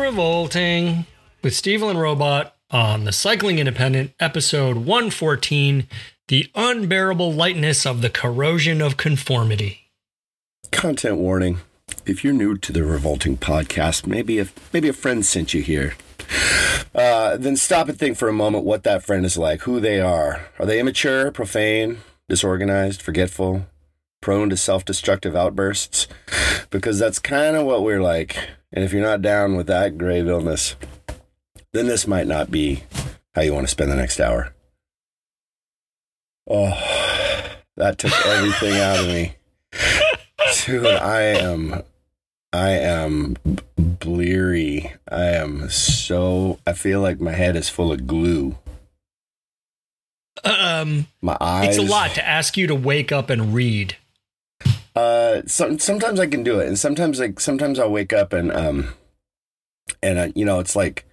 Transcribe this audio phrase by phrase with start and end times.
[0.00, 1.04] Revolting
[1.42, 5.86] with Steve and Robot on the Cycling Independent, episode 114
[6.28, 9.90] The Unbearable Lightness of the Corrosion of Conformity.
[10.72, 11.58] Content warning.
[12.06, 15.94] If you're new to the Revolting podcast, maybe a, maybe a friend sent you here.
[16.94, 20.00] Uh, then stop and think for a moment what that friend is like, who they
[20.00, 20.48] are.
[20.58, 21.98] Are they immature, profane,
[22.28, 23.66] disorganized, forgetful,
[24.22, 26.08] prone to self destructive outbursts?
[26.70, 28.48] Because that's kind of what we're like.
[28.72, 30.76] And if you're not down with that grave illness,
[31.72, 32.84] then this might not be
[33.34, 34.52] how you want to spend the next hour.
[36.48, 36.70] Oh,
[37.76, 39.34] that took everything out of me.
[40.66, 41.82] Dude, I am
[42.52, 43.36] I am
[43.76, 44.92] bleary.
[45.08, 48.56] I am so I feel like my head is full of glue.
[50.42, 53.96] Um, My eyes it's a lot to ask you to wake up and read.
[54.94, 58.50] Uh, some, sometimes I can do it, and sometimes like sometimes I'll wake up and
[58.52, 58.94] um,
[60.02, 61.04] and uh, you know it's like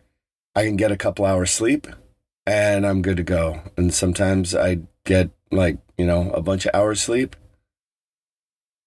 [0.56, 1.88] I can get a couple hours sleep,
[2.46, 3.62] and I'm good to go.
[3.78, 7.36] And sometimes I get like you know a bunch of hours sleep,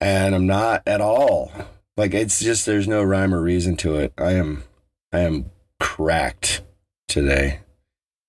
[0.00, 1.52] and I'm not at all.
[1.96, 4.12] Like it's just there's no rhyme or reason to it.
[4.18, 4.64] I am
[5.12, 6.62] I am cracked
[7.06, 7.60] today.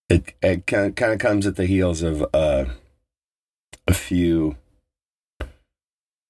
[0.10, 2.66] It it kind of comes at the heels of uh
[3.88, 4.58] a few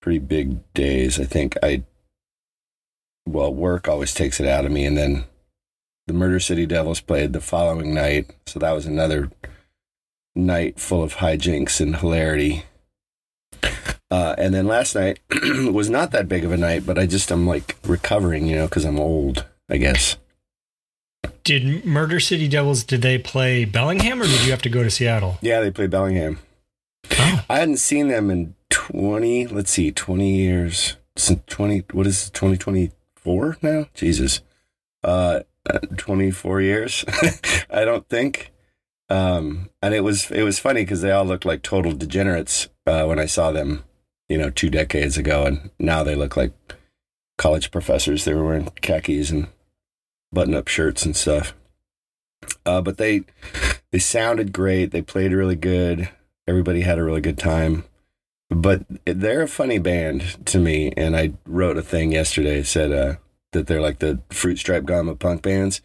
[0.01, 1.19] pretty big days.
[1.19, 1.83] I think I,
[3.25, 4.85] well, work always takes it out of me.
[4.85, 5.25] And then
[6.07, 8.35] the Murder City Devils played the following night.
[8.45, 9.31] So that was another
[10.35, 12.63] night full of hijinks and hilarity.
[14.09, 15.19] Uh, and then last night
[15.71, 18.65] was not that big of a night, but I just, I'm like recovering, you know,
[18.65, 20.17] because I'm old, I guess.
[21.43, 24.91] Did Murder City Devils, did they play Bellingham or did you have to go to
[24.91, 25.37] Seattle?
[25.41, 26.39] Yeah, they played Bellingham.
[27.09, 27.45] Oh.
[27.49, 30.97] I hadn't seen them in 20, let's see, 20 years.
[31.15, 33.87] Since 20, what is it, 2024 now?
[33.93, 34.41] Jesus.
[35.03, 37.05] Uh, uh, 24 years,
[37.69, 38.51] I don't think.
[39.09, 43.05] Um, and it was, it was funny because they all looked like total degenerates, uh,
[43.05, 43.83] when I saw them,
[44.29, 45.45] you know, two decades ago.
[45.45, 46.53] And now they look like
[47.37, 48.25] college professors.
[48.25, 49.47] They were wearing khakis and
[50.31, 51.53] button up shirts and stuff.
[52.65, 53.23] Uh, but they,
[53.91, 54.91] they sounded great.
[54.91, 56.09] They played really good.
[56.51, 57.85] Everybody had a really good time
[58.51, 60.91] but they're a funny band to me.
[60.97, 63.15] And I wrote a thing yesterday said uh,
[63.53, 65.81] that they're like the fruit stripe of punk bands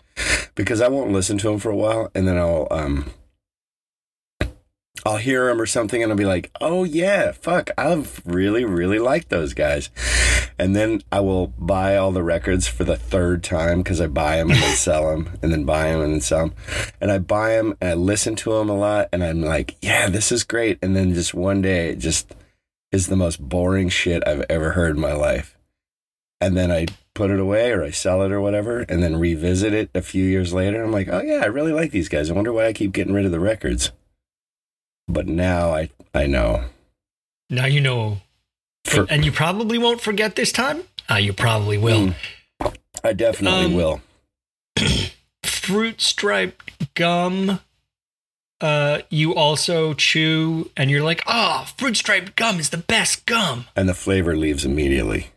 [0.54, 3.12] because I won't listen to them for a while, and then I'll um
[5.06, 8.98] I'll hear them or something, and I'll be like, oh yeah, fuck, I've really really
[8.98, 9.88] liked those guys.
[10.58, 14.38] And then I will buy all the records for the third time because I buy
[14.38, 16.54] them and then sell them and then buy them and then sell them.
[17.00, 20.08] And I buy them and I listen to them a lot and I'm like, yeah,
[20.08, 20.78] this is great.
[20.82, 22.34] And then just one day, it just
[22.90, 25.56] is the most boring shit I've ever heard in my life.
[26.40, 29.72] And then I put it away or I sell it or whatever and then revisit
[29.72, 30.82] it a few years later.
[30.82, 32.30] I'm like, oh yeah, I really like these guys.
[32.30, 33.92] I wonder why I keep getting rid of the records.
[35.08, 36.64] But now I, I know.
[37.50, 38.18] Now you know.
[38.84, 40.82] For- and you probably won't forget this time?
[41.08, 42.08] Ah, you probably will.
[42.60, 42.74] Mm.
[43.04, 44.00] I definitely Um, will.
[45.44, 47.60] Fruit striped gum.
[48.60, 53.66] Uh, you also chew, and you're like, oh, fruit striped gum is the best gum.
[53.76, 55.28] And the flavor leaves immediately.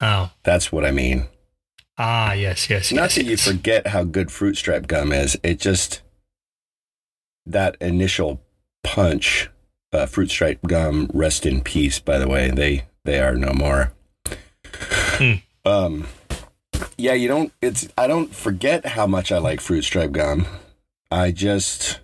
[0.00, 1.26] Oh, That's what I mean.
[1.98, 3.14] ah, yes, yes, Not yes.
[3.16, 5.36] that you forget how good fruit stripe gum is.
[5.42, 6.02] It just
[7.46, 8.40] that initial
[8.84, 9.50] punch.
[9.92, 11.98] Uh, fruit stripe gum, rest in peace.
[12.00, 13.92] By the way, they they are no more.
[14.66, 15.34] Hmm.
[15.64, 16.06] Um,
[16.96, 17.52] yeah, you don't.
[17.62, 20.46] It's I don't forget how much I like fruit stripe gum.
[21.12, 22.00] I just,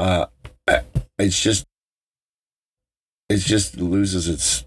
[0.00, 0.26] uh,
[1.20, 1.66] it's just,
[3.28, 4.64] it just loses its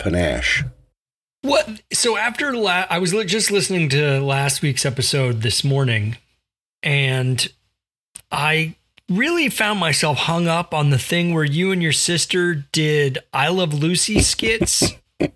[0.00, 0.64] panache.
[1.42, 1.82] What?
[1.92, 6.16] So after la- I was li- just listening to last week's episode this morning,
[6.82, 7.48] and
[8.32, 8.74] I
[9.08, 13.48] really found myself hung up on the thing where you and your sister did I
[13.48, 15.30] Love Lucy skits with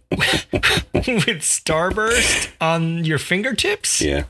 [0.94, 4.00] Starburst on your fingertips.
[4.00, 4.25] Yeah.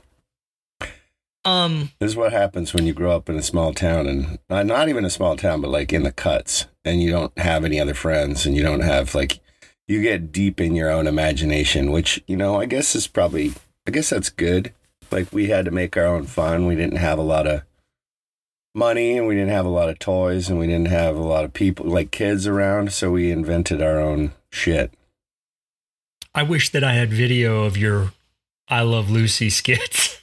[1.44, 4.62] Um, This is what happens when you grow up in a small town and uh,
[4.62, 7.80] not even a small town, but like in the cuts, and you don't have any
[7.80, 9.40] other friends, and you don't have like
[9.88, 13.54] you get deep in your own imagination, which you know I guess is probably
[13.88, 14.74] I guess that's good.
[15.10, 16.66] Like we had to make our own fun.
[16.66, 17.62] We didn't have a lot of
[18.74, 21.44] money, and we didn't have a lot of toys, and we didn't have a lot
[21.44, 24.92] of people like kids around, so we invented our own shit.
[26.34, 28.12] I wish that I had video of your
[28.68, 30.20] I Love Lucy skits.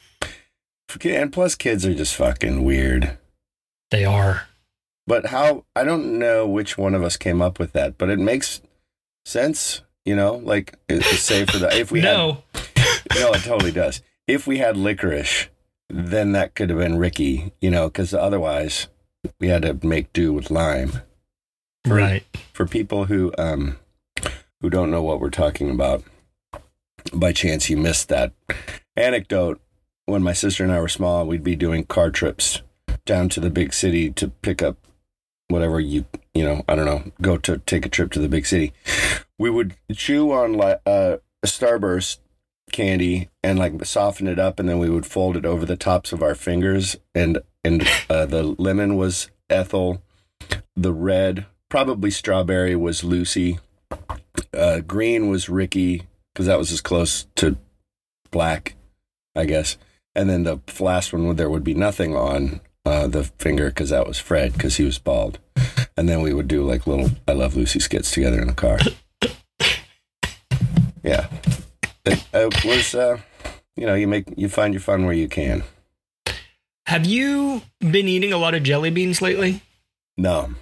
[1.04, 3.18] And plus, kids are just fucking weird.
[3.92, 4.48] They are.
[5.06, 8.20] But how I don't know which one of us came up with that, but it
[8.20, 8.62] makes
[9.26, 12.66] sense, you know, like safe for the if we no, had
[13.16, 14.02] no, it totally does.
[14.28, 15.48] If we had licorice,
[15.90, 18.88] then that could have been Ricky, you know, because otherwise
[19.40, 21.02] we had to make do with lime.
[21.86, 22.24] For, right.
[22.54, 23.80] For people who um
[24.62, 26.04] who don't know what we're talking about,
[27.14, 28.34] by chance you missed that
[28.96, 29.62] anecdote.
[30.06, 32.62] When my sister and I were small, we'd be doing car trips
[33.06, 34.78] down to the big city to pick up
[35.50, 38.46] whatever you you know I don't know go to take a trip to the big
[38.46, 38.74] city.
[39.40, 42.20] We would chew on like uh, a Starburst
[42.72, 46.12] candy and like soften it up, and then we would fold it over the tops
[46.12, 46.96] of our fingers.
[47.16, 50.02] And and uh, the lemon was Ethel,
[50.76, 53.60] the red probably strawberry was Lucy,
[54.54, 56.04] uh, green was Ricky
[56.34, 57.58] because that was as close to
[58.32, 58.76] black,
[59.36, 59.78] I guess.
[60.16, 64.08] And then the last one there would be nothing on uh, the finger because that
[64.08, 65.40] was Fred because he was bald.
[65.96, 68.80] And then we would do like little I Love Lucy skits together in the car.
[71.04, 71.28] Yeah,
[72.08, 72.96] it, it was.
[72.96, 73.20] Uh,
[73.76, 75.64] you know, you make you find your fun where you can.
[76.88, 79.62] Have you been eating a lot of jelly beans lately?
[80.18, 80.56] No,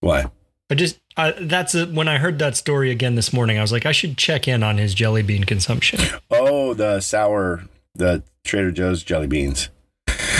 [0.00, 0.30] why?
[0.70, 3.58] I just I, that's a, when I heard that story again this morning.
[3.58, 6.00] I was like, I should check in on his jelly bean consumption.
[6.30, 7.64] Oh, the sour,
[7.94, 9.70] the Trader Joe's jelly beans.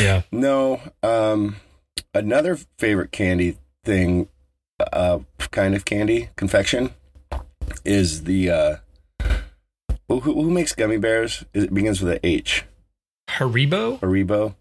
[0.00, 0.22] Yeah.
[0.30, 1.56] No, um,
[2.14, 4.28] another favorite candy thing,
[4.92, 5.20] uh,
[5.50, 6.90] kind of candy confection,
[7.84, 8.76] is the uh,
[10.08, 11.44] who, who makes gummy bears?
[11.52, 12.64] It begins with a H.
[13.28, 14.00] Haribo?
[14.00, 14.54] Haribo.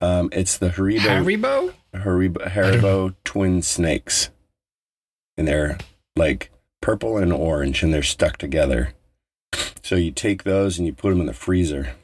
[0.00, 1.74] Um, it's the Haribo Haribo?
[1.94, 4.30] Haribo, Haribo twin snakes,
[5.36, 5.78] and they're
[6.14, 6.50] like
[6.80, 8.92] purple and orange, and they're stuck together.
[9.82, 11.94] So you take those and you put them in the freezer,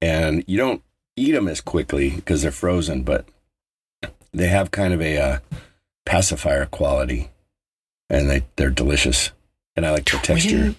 [0.00, 0.82] and you don't
[1.16, 3.26] eat them as quickly because they're frozen, but
[4.32, 5.38] they have kind of a uh,
[6.04, 7.30] pacifier quality,
[8.08, 9.30] and they they're delicious.
[9.76, 10.74] And I like the texture.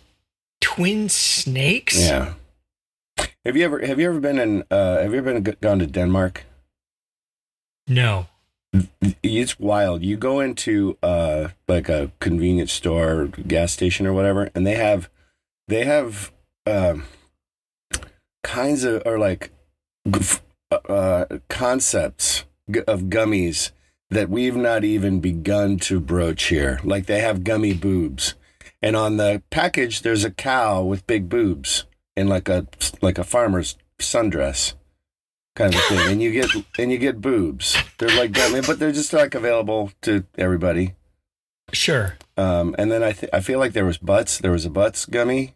[0.61, 1.99] Twin, snakes?
[1.99, 2.33] Yeah.
[3.43, 5.87] Have you ever have you ever been in uh, have you ever been gone to
[5.87, 6.45] Denmark?
[7.87, 8.27] No.
[9.23, 10.01] it's wild.
[10.03, 15.09] You go into uh like a convenience store, gas station or whatever, and they have
[15.67, 16.31] they have
[16.67, 17.05] um
[18.43, 19.51] kinds of or like
[20.71, 22.45] uh concepts
[22.87, 23.71] of gummies
[24.09, 26.79] that we've not even begun to broach here.
[26.83, 28.35] Like they have gummy boobs.
[28.81, 31.85] And on the package there's a cow with big boobs
[32.15, 32.67] in like a
[33.01, 34.73] like a farmer's sundress
[35.55, 36.49] kind of thing, and you get
[36.79, 37.77] and you get boobs.
[37.97, 40.95] They're like gummy, but they're just like available to everybody.
[41.73, 42.17] Sure.
[42.37, 44.37] Um, and then I th- I feel like there was butts.
[44.39, 45.53] There was a butts gummy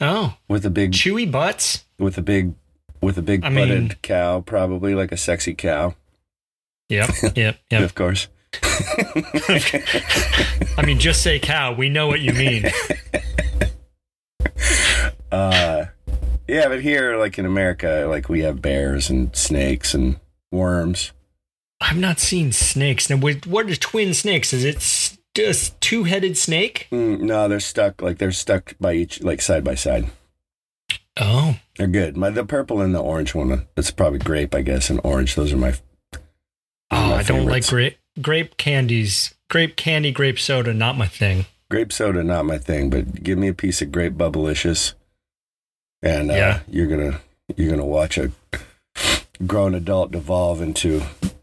[0.00, 1.84] Oh, with a big chewy butts?
[1.98, 2.54] with a big
[3.00, 5.94] with a big I butted mean- cow, probably like a sexy cow,
[6.88, 7.10] Yep.
[7.36, 7.58] Yep.
[7.70, 7.82] Yep.
[7.82, 8.26] of course.
[10.76, 11.72] I mean, just say cow.
[11.72, 12.66] We know what you mean.
[15.32, 15.86] uh,
[16.48, 21.12] yeah, but here, like in America, like we have bears and snakes and worms.
[21.80, 23.10] I've not seen snakes.
[23.10, 24.52] Now, what are twin snakes?
[24.52, 26.88] Is it just two headed snake?
[26.92, 28.02] Mm, no, they're stuck.
[28.02, 30.10] Like they're stuck by each, like side by side.
[31.20, 32.16] Oh, They're good.
[32.16, 33.66] My the purple and the orange one.
[33.76, 35.34] It's probably grape, I guess, and orange.
[35.34, 35.74] Those are my.
[36.14, 36.18] oh
[36.90, 39.34] my I don't like grape grape candies.
[39.48, 41.46] Grape candy, grape soda, not my thing.
[41.70, 42.22] grape soda.
[42.24, 44.94] Not my thing, but give me a piece of grape bubblicious,
[46.02, 46.60] and uh, Yeah.
[46.68, 47.20] you're gonna
[47.56, 48.30] you're gonna watch a
[49.46, 51.02] grown adult devolve into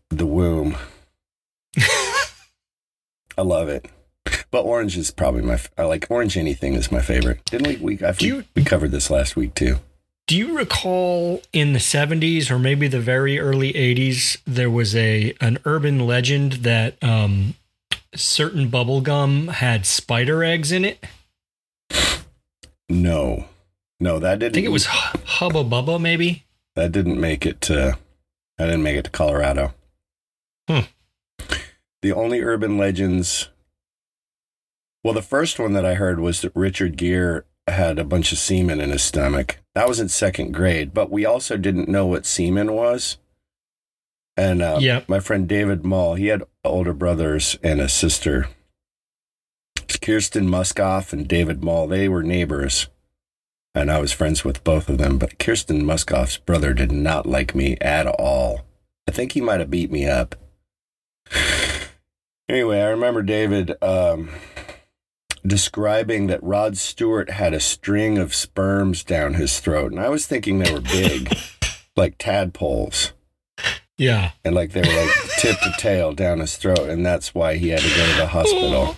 [0.09, 0.75] the womb.
[3.38, 3.85] I love it.
[4.51, 5.59] But orange is probably my.
[5.77, 6.35] I like orange.
[6.38, 7.43] Anything is my favorite.
[7.45, 7.97] Didn't we?
[7.97, 9.77] We I, you- we covered this last week too.
[10.29, 15.33] Do you recall in the 70s or maybe the very early 80s there was a
[15.41, 17.55] an urban legend that um,
[18.13, 21.03] certain bubble gum had spider eggs in it?
[22.88, 23.45] No,
[24.00, 24.51] no, that didn't.
[24.51, 26.45] I think it was Hu- Hubba Bubba maybe.
[26.75, 27.98] That didn't make it to.
[28.59, 29.74] I didn't make it to Colorado.
[30.69, 30.81] Hmm.
[32.03, 33.50] The only urban legends.
[35.03, 38.38] Well, the first one that I heard was that Richard Gere had a bunch of
[38.38, 39.57] semen in his stomach.
[39.79, 43.17] That was in second grade, but we also didn't know what semen was.
[44.36, 45.07] And uh, Yep.
[45.07, 48.50] my friend David Mall, he had older brothers and a sister.
[50.01, 52.89] Kirsten Muskoff and David Mall, they were neighbors.
[53.74, 57.55] And I was friends with both of them, but Kirsten Muskoff's brother did not like
[57.55, 58.65] me at all.
[59.07, 60.36] I think he might have beat me up.
[62.50, 64.29] Anyway, I remember David um,
[65.46, 70.25] describing that Rod Stewart had a string of sperms down his throat, and I was
[70.27, 71.36] thinking they were big,
[71.96, 73.13] like tadpoles,
[73.98, 74.31] Yeah.
[74.46, 77.69] and like they were like tip to tail down his throat, and that's why he
[77.69, 78.96] had to go to the hospital.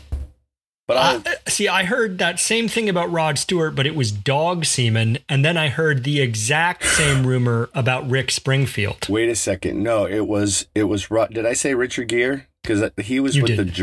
[0.87, 3.95] But I, I, uh, see, I heard that same thing about Rod Stewart, but it
[3.95, 5.19] was dog semen.
[5.29, 9.07] And then I heard the exact same rumor about Rick Springfield.
[9.07, 11.33] wait a second, no, it was it was Rod.
[11.33, 12.47] Did I say Richard Gere?
[12.61, 13.73] Because uh, he was You with the did.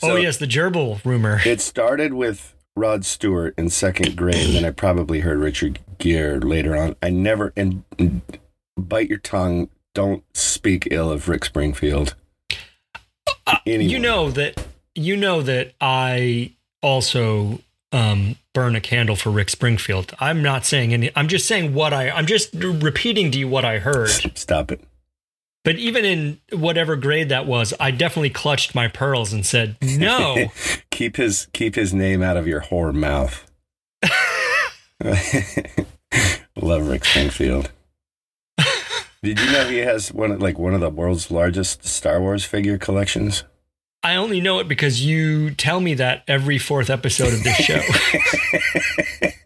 [0.00, 0.10] Gerbil.
[0.10, 1.40] oh, yes, the gerbil rumor.
[1.44, 6.38] It started with Rod Stewart in second grade, and then I probably heard Richard Gere
[6.38, 6.96] later on.
[7.02, 7.82] I never and,
[8.76, 9.68] bite your tongue.
[9.94, 12.14] Don't speak ill of Rick Springfield.
[13.46, 14.64] Uh, You know that
[14.94, 16.52] you know that I
[16.82, 17.60] also
[17.92, 20.14] um, burn a candle for Rick Springfield.
[20.20, 21.10] I'm not saying any.
[21.16, 22.10] I'm just saying what I.
[22.10, 24.10] I'm just repeating to you what I heard.
[24.36, 24.80] Stop it.
[25.68, 30.50] But even in whatever grade that was, I definitely clutched my pearls and said, "No."
[30.90, 33.44] keep his keep his name out of your whore mouth.
[36.56, 37.70] Love Rick Springfield.
[39.22, 42.46] Did you know he has one of- like one of the world's largest Star Wars
[42.46, 43.44] figure collections?
[44.02, 47.82] I only know it because you tell me that every fourth episode of this show.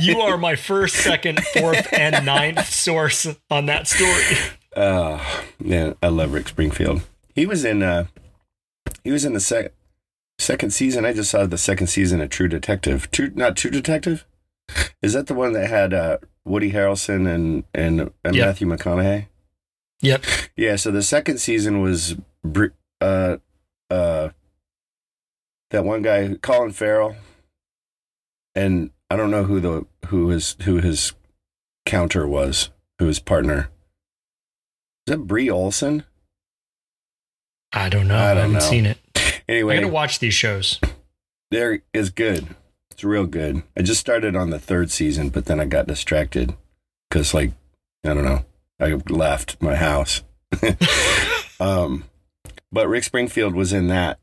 [0.00, 4.36] you are my first, second, fourth, and ninth source on that story.
[4.76, 7.02] Oh man, I love Rick Springfield.
[7.34, 8.06] He was in uh
[9.04, 9.72] he was in the sec-
[10.38, 11.04] second season.
[11.04, 13.10] I just saw the second season of True Detective.
[13.10, 14.26] True not True Detective?
[15.02, 18.46] Is that the one that had uh Woody Harrelson and and, and Yep.
[18.46, 19.26] Matthew McConaughey?
[20.02, 20.24] Yep.
[20.56, 22.16] Yeah, so the second season was
[23.00, 23.36] uh
[23.90, 24.28] uh
[25.70, 27.16] that one guy Colin Farrell
[28.54, 31.12] and I don't know who the who his who his
[31.84, 33.70] counter was, who his partner.
[35.06, 36.04] Is that Brie Olson?
[37.72, 38.16] I don't know.
[38.16, 38.60] I I, don't haven't know.
[38.60, 38.98] seen it.
[39.48, 40.78] Anyway, I gotta watch these shows.
[41.50, 42.54] there is good.
[42.92, 43.64] It's real good.
[43.76, 46.54] I just started on the third season, but then I got distracted
[47.08, 47.50] because, like,
[48.04, 48.44] I don't know,
[48.78, 50.22] I left my house.
[51.60, 52.04] um,
[52.70, 54.20] but Rick Springfield was in that.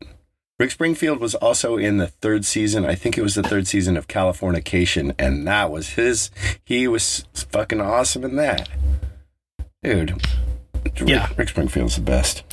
[0.59, 2.83] Rick Springfield was also in the third season.
[2.85, 6.31] I think it was the third season of Californication, and that was his.
[6.65, 8.67] He was fucking awesome in that,
[9.83, 10.19] dude.
[10.83, 11.29] Rick, Yeah.
[11.37, 12.43] Rick Springfield's the best.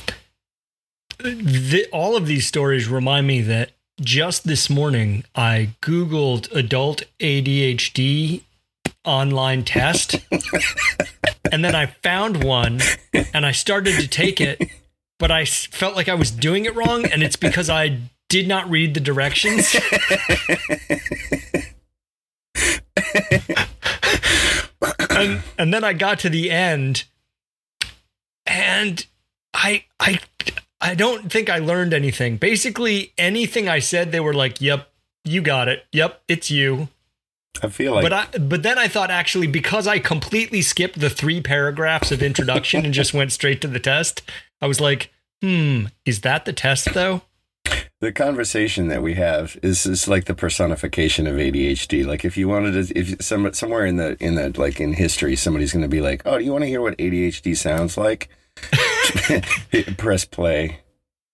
[1.17, 8.41] The, all of these stories remind me that just this morning I Googled adult ADHD
[9.03, 10.17] online test.
[11.51, 12.81] and then I found one
[13.33, 14.69] and I started to take it,
[15.25, 17.03] but I felt like I was doing it wrong.
[17.03, 17.97] And it's because I
[18.29, 19.75] did not read the directions.
[25.09, 27.05] and, and then I got to the end
[28.45, 29.03] and
[29.51, 30.19] I, I,
[30.79, 32.37] I don't think I learned anything.
[32.37, 34.87] Basically, anything I said, they were like, "Yep,
[35.23, 35.85] you got it.
[35.91, 36.89] Yep, it's you."
[37.63, 41.09] I feel like but I, but then I thought actually because I completely skipped the
[41.09, 44.21] three paragraphs of introduction and just went straight to the test,
[44.61, 45.09] I was like,
[45.45, 47.21] "Hmm, is that the test though?"
[48.01, 52.03] the conversation that we have is is like the personification of ADHD.
[52.05, 55.35] Like if you wanted to, if some somewhere in the in the like in history,
[55.35, 58.29] somebody's going to be like, "Oh, do you want to hear what ADHD sounds like?"
[59.97, 60.79] Press play.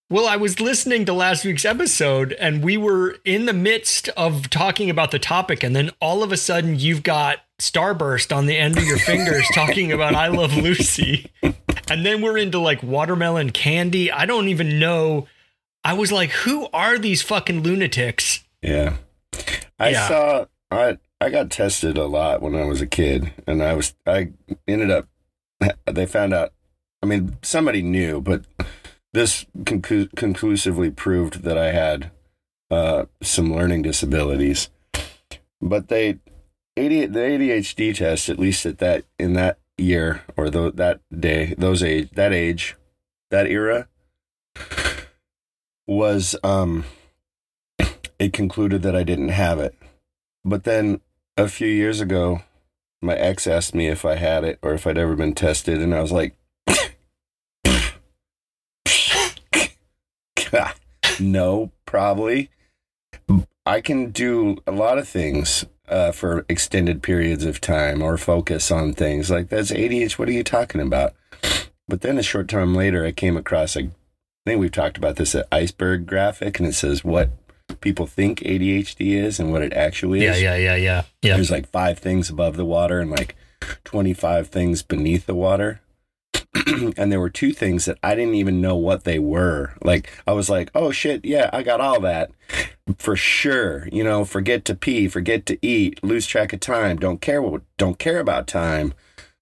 [0.09, 4.49] Well, I was listening to last week's episode and we were in the midst of
[4.49, 8.57] talking about the topic and then all of a sudden you've got Starburst on the
[8.57, 11.31] end of your fingers talking about I Love Lucy.
[11.89, 14.11] And then we're into like watermelon candy.
[14.11, 15.27] I don't even know.
[15.83, 18.43] I was like, who are these fucking lunatics?
[18.61, 18.97] Yeah,
[19.79, 20.07] I Yeah.
[20.07, 20.45] saw.
[20.69, 24.29] I I got tested a lot when I was a kid, and I was I
[24.67, 25.07] ended up.
[25.85, 26.53] They found out.
[27.03, 28.43] I mean, somebody knew, but
[29.13, 32.11] this conclu- conclusively proved that I had
[32.69, 34.69] uh, some learning disabilities.
[35.59, 36.19] But they,
[36.77, 41.53] AD, the ADHD test, at least at that in that year or tho- that day,
[41.57, 42.75] those age, that age,
[43.29, 43.87] that era,
[45.87, 46.85] was um,
[48.19, 49.75] it concluded that I didn't have it.
[50.45, 51.01] But then
[51.37, 52.41] a few years ago,
[53.01, 55.93] my ex asked me if I had it or if I'd ever been tested, and
[55.93, 56.35] I was like,
[61.19, 62.49] no, probably.
[63.65, 68.71] I can do a lot of things uh, for extended periods of time or focus
[68.71, 70.17] on things like that's ADHD.
[70.17, 71.13] What are you talking about?
[71.87, 73.89] But then a short time later, I came across a, I
[74.45, 77.31] think we've talked about this, an iceberg graphic, and it says what
[77.81, 80.41] people think ADHD is and what it actually Yeah, is.
[80.41, 81.03] yeah, yeah, yeah.
[81.21, 81.35] Yeah.
[81.35, 83.35] There's like five things above the water and like
[83.83, 85.81] 25 things beneath the water.
[86.97, 89.73] and there were two things that I didn't even know what they were.
[89.83, 92.31] Like, I was like, oh shit, yeah, I got all that
[92.95, 93.87] for sure.
[93.91, 97.61] You know, forget to pee, forget to eat, lose track of time, don't care what,
[97.77, 98.93] don't care about time,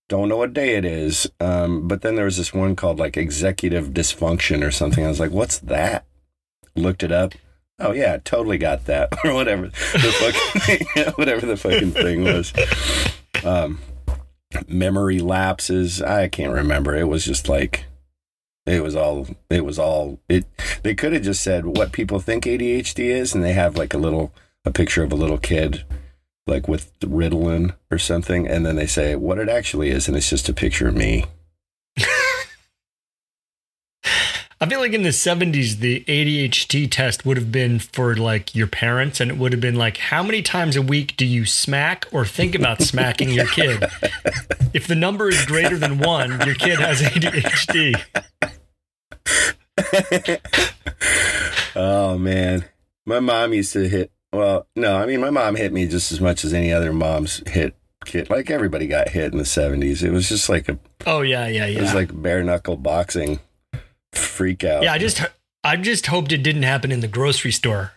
[0.07, 1.29] don't know what day it is.
[1.39, 5.05] Um, but then there was this one called like executive dysfunction or something.
[5.05, 6.05] I was like, what's that?
[6.75, 7.33] Looked it up.
[7.79, 10.61] Oh yeah, totally got that or whatever the fucking
[10.95, 12.53] thing, whatever the fucking thing was.
[13.45, 13.79] Um,
[14.67, 16.01] memory lapses.
[16.01, 16.95] I can't remember.
[16.95, 17.85] It was just like
[18.69, 20.45] it was all it was all it
[20.83, 23.97] they could have just said what people think ADHD is and they have like a
[23.97, 24.31] little
[24.65, 25.83] a picture of a little kid
[26.47, 30.29] like with Ritalin or something and then they say what it actually is and it's
[30.29, 31.25] just a picture of me.
[34.61, 38.67] I feel like in the 70s, the ADHD test would have been for like your
[38.67, 42.05] parents, and it would have been like, how many times a week do you smack
[42.11, 43.85] or think about smacking your kid?
[44.73, 48.01] If the number is greater than one, your kid has ADHD.
[51.75, 52.65] oh man.
[53.05, 56.21] My mom used to hit well, no, I mean my mom hit me just as
[56.21, 58.29] much as any other moms hit kid.
[58.29, 60.03] Like everybody got hit in the 70s.
[60.03, 61.79] It was just like a Oh, yeah, yeah, yeah.
[61.79, 63.39] it was like bare knuckle boxing
[64.11, 64.83] freak out.
[64.83, 65.21] yeah, I just,
[65.63, 67.93] I just hoped it didn't happen in the grocery store.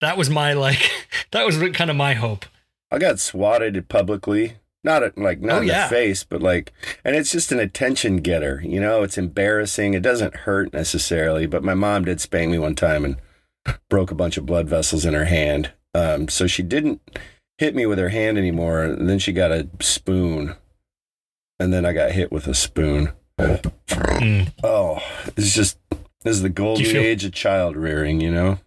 [0.00, 0.90] That was my like,
[1.32, 2.46] that was kind of my hope.
[2.90, 4.56] I got swatted publicly.
[4.84, 5.88] Not at, like not Oh, in yeah.
[5.88, 6.72] the face, but like,
[7.04, 8.60] and it's just an attention getter.
[8.64, 9.94] You know, it's embarrassing.
[9.94, 13.16] It doesn't hurt necessarily, but my mom did spank me one time and
[13.88, 15.72] broke a bunch of blood vessels in her hand.
[15.94, 17.00] Um, so she didn't
[17.58, 18.82] hit me with her hand anymore.
[18.82, 20.54] And then she got a spoon,
[21.58, 23.12] and then I got hit with a spoon.
[23.38, 24.52] Mm.
[24.62, 24.98] Oh,
[25.36, 25.78] it's just
[26.22, 28.20] this is the golden feel- age of child rearing.
[28.20, 28.58] You know.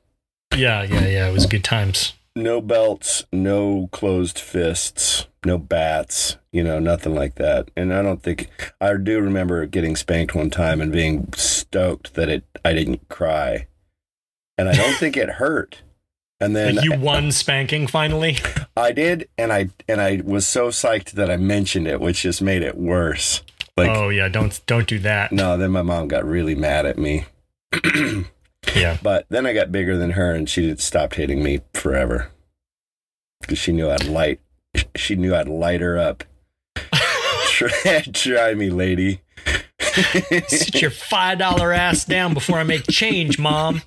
[0.56, 1.30] Yeah, yeah, yeah.
[1.30, 2.14] It was good times.
[2.38, 7.70] No belts, no closed fists, no bats, you know, nothing like that.
[7.76, 12.30] And I don't think I do remember getting spanked one time and being stoked that
[12.30, 13.68] it I didn't cry.
[14.58, 15.82] And I don't think it hurt.
[16.40, 18.38] And then Like you won spanking finally.
[18.78, 22.42] I did and I and I was so psyched that I mentioned it, which just
[22.42, 23.42] made it worse.
[23.76, 25.32] Like oh yeah, don't don't do that.
[25.32, 27.26] no, then my mom got really mad at me.
[28.76, 28.98] Yeah.
[29.02, 32.32] But then I got bigger than her, and she stopped hating me forever
[33.42, 34.40] because she knew I'd light.
[34.96, 36.24] She knew I'd light her up.
[37.48, 39.22] try, try me, lady.
[40.48, 43.82] Sit your five dollar ass down before I make change, mom.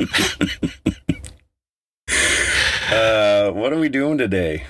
[2.90, 4.64] uh, what are we doing today?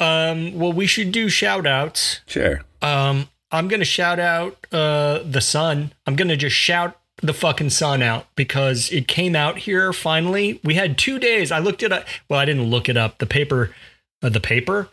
[0.00, 2.20] Um, well, we should do shout outs.
[2.26, 2.62] Sure.
[2.80, 5.92] Um, I'm gonna shout out uh the sun.
[6.06, 10.60] I'm gonna just shout the fucking sun out because it came out here finally.
[10.64, 11.50] We had two days.
[11.50, 12.04] I looked it up.
[12.28, 13.18] Well, I didn't look it up.
[13.18, 13.74] The paper,
[14.22, 14.88] uh, the paper,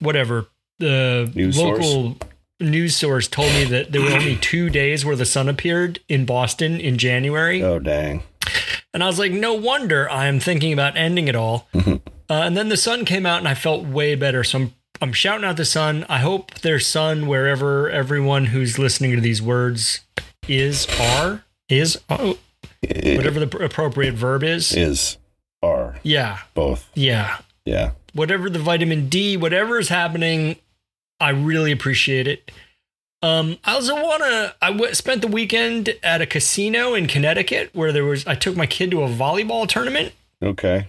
[0.00, 0.46] whatever.
[0.78, 2.16] The News local
[2.60, 6.24] news source told me that there were only two days where the sun appeared in
[6.24, 7.62] Boston in January.
[7.62, 8.22] Oh dang.
[8.94, 11.68] And I was like, no wonder I'm thinking about ending it all.
[12.30, 14.44] Uh, and then the sun came out, and I felt way better.
[14.44, 16.04] So I'm I'm shouting out the sun.
[16.10, 20.00] I hope there's sun wherever everyone who's listening to these words
[20.48, 22.38] is are is oh,
[22.82, 24.72] whatever the appropriate verb is.
[24.74, 25.18] Is
[25.62, 26.88] are Yeah, both.
[26.94, 27.38] yeah.
[27.64, 27.92] Yeah.
[28.14, 30.56] Whatever the vitamin D, whatever is happening,
[31.20, 32.50] I really appreciate it.
[33.20, 34.54] Um, I also want to.
[34.62, 38.24] I w- spent the weekend at a casino in Connecticut where there was.
[38.26, 40.12] I took my kid to a volleyball tournament.
[40.42, 40.86] Okay.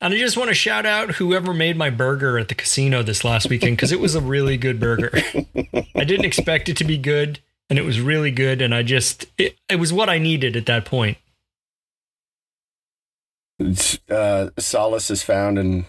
[0.00, 3.22] And I just want to shout out whoever made my burger at the casino this
[3.24, 5.10] last weekend because it was a really good burger.
[5.94, 7.38] I didn't expect it to be good,
[7.70, 8.60] and it was really good.
[8.60, 11.16] And I just, it, it was what I needed at that point.
[14.10, 15.86] Uh, solace is found in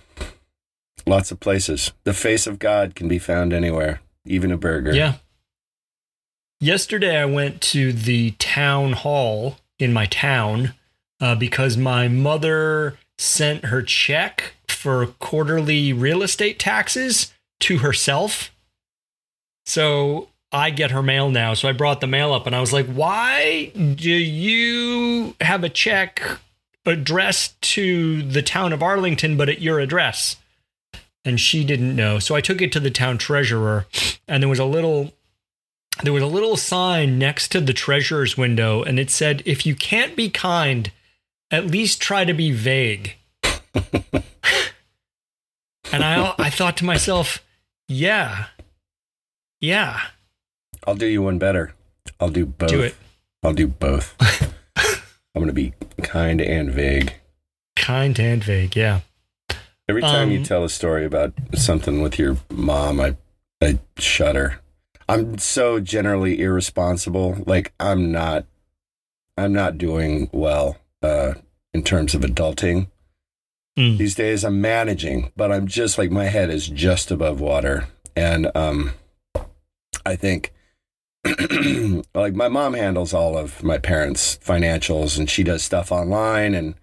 [1.06, 1.91] lots of places.
[2.04, 4.94] The face of God can be found anywhere, even a burger.
[4.94, 5.15] Yeah.
[6.60, 10.76] Yesterday, I went to the town hall in my town
[11.20, 18.52] uh, because my mother sent her check for quarterly real estate taxes to herself.
[19.65, 21.53] So I get her mail now.
[21.53, 25.69] So I brought the mail up and I was like, why do you have a
[25.69, 26.21] check
[26.85, 30.35] addressed to the town of Arlington, but at your address?
[31.23, 32.19] And she didn't know.
[32.19, 33.85] So I took it to the town treasurer
[34.27, 35.13] and there was a little
[36.03, 39.75] there was a little sign next to the treasurer's window and it said if you
[39.75, 40.91] can't be kind
[41.51, 43.15] at least try to be vague
[45.91, 47.43] and I I thought to myself,
[47.87, 48.45] yeah,
[49.59, 49.99] yeah,
[50.88, 51.74] I'll do you one better.
[52.20, 52.70] I'll do both.
[52.70, 52.96] do it.
[53.44, 54.15] I'll do both.
[55.36, 57.13] I'm gonna be kind and vague.
[57.76, 59.02] Kind and vague, yeah.
[59.88, 63.15] Every time you Um, tell a story about something with your mom, I
[63.62, 64.60] I shudder.
[65.10, 67.44] I'm so generally irresponsible.
[67.46, 68.46] Like I'm not
[69.38, 71.34] I'm not doing well uh
[71.74, 72.88] in terms of adulting.
[73.78, 73.98] Mm.
[73.98, 77.88] These days I'm managing, but I'm just like my head is just above water.
[78.15, 78.91] And um
[80.06, 80.54] I think
[82.15, 86.75] like my mom handles all of my parents' financials and she does stuff online and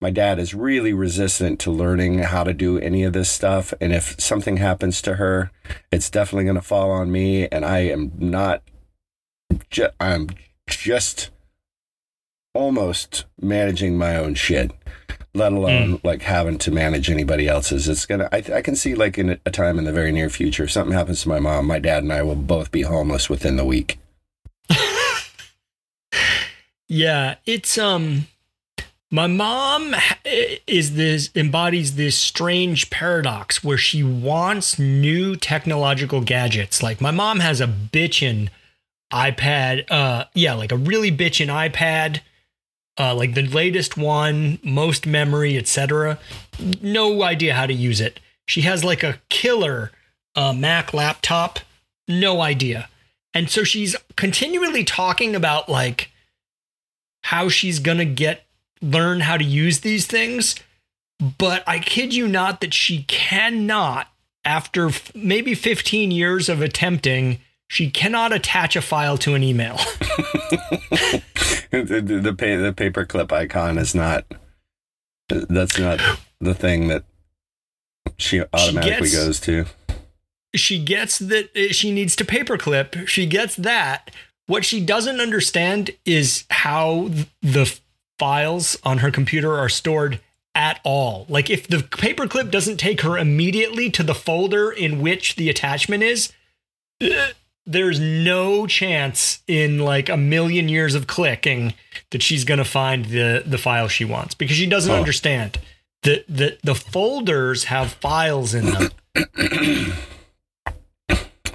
[0.00, 3.92] my dad is really resistant to learning how to do any of this stuff and
[3.92, 5.50] if something happens to her
[5.92, 8.62] it's definitely going to fall on me and i am not
[9.70, 10.28] ju- i'm
[10.68, 11.30] just
[12.54, 14.70] almost managing my own shit
[15.36, 17.88] let alone like having to manage anybody else's.
[17.88, 20.64] It's gonna I, I can see like in a time in the very near future
[20.64, 23.56] if something happens to my mom my dad and i will both be homeless within
[23.56, 23.98] the week.
[26.88, 28.28] Yeah, it's um
[29.10, 29.94] my mom
[30.24, 36.82] is this embodies this strange paradox where she wants new technological gadgets.
[36.82, 38.48] Like my mom has a bitchin'
[39.12, 42.20] iPad, uh yeah, like a really bitchin' iPad,
[42.98, 46.18] uh like the latest one, most memory, etc.
[46.82, 48.20] No idea how to use it.
[48.46, 49.92] She has like a killer
[50.34, 51.60] uh Mac laptop,
[52.08, 52.88] no idea.
[53.34, 56.10] And so she's continually talking about like
[57.26, 58.44] how she's going to get
[58.80, 60.54] learn how to use these things
[61.38, 64.08] but i kid you not that she cannot
[64.44, 69.76] after f- maybe 15 years of attempting she cannot attach a file to an email
[71.82, 74.24] the the, the, pa- the paperclip icon is not
[75.28, 76.00] that's not
[76.40, 77.04] the thing that
[78.16, 79.66] she automatically gets- goes to.
[80.54, 83.06] She gets that uh, she needs to paperclip.
[83.06, 84.10] She gets that.
[84.46, 87.10] What she doesn't understand is how
[87.42, 87.78] the
[88.18, 90.20] files on her computer are stored
[90.54, 91.26] at all.
[91.28, 96.02] Like if the paperclip doesn't take her immediately to the folder in which the attachment
[96.02, 96.32] is
[97.02, 97.28] uh,
[97.66, 101.74] there's no chance in like a million years of clicking
[102.10, 104.98] that she's going to find the the file she wants because she doesn't Huh.
[104.98, 105.58] understand.
[106.02, 108.90] That the, the folders have files in them.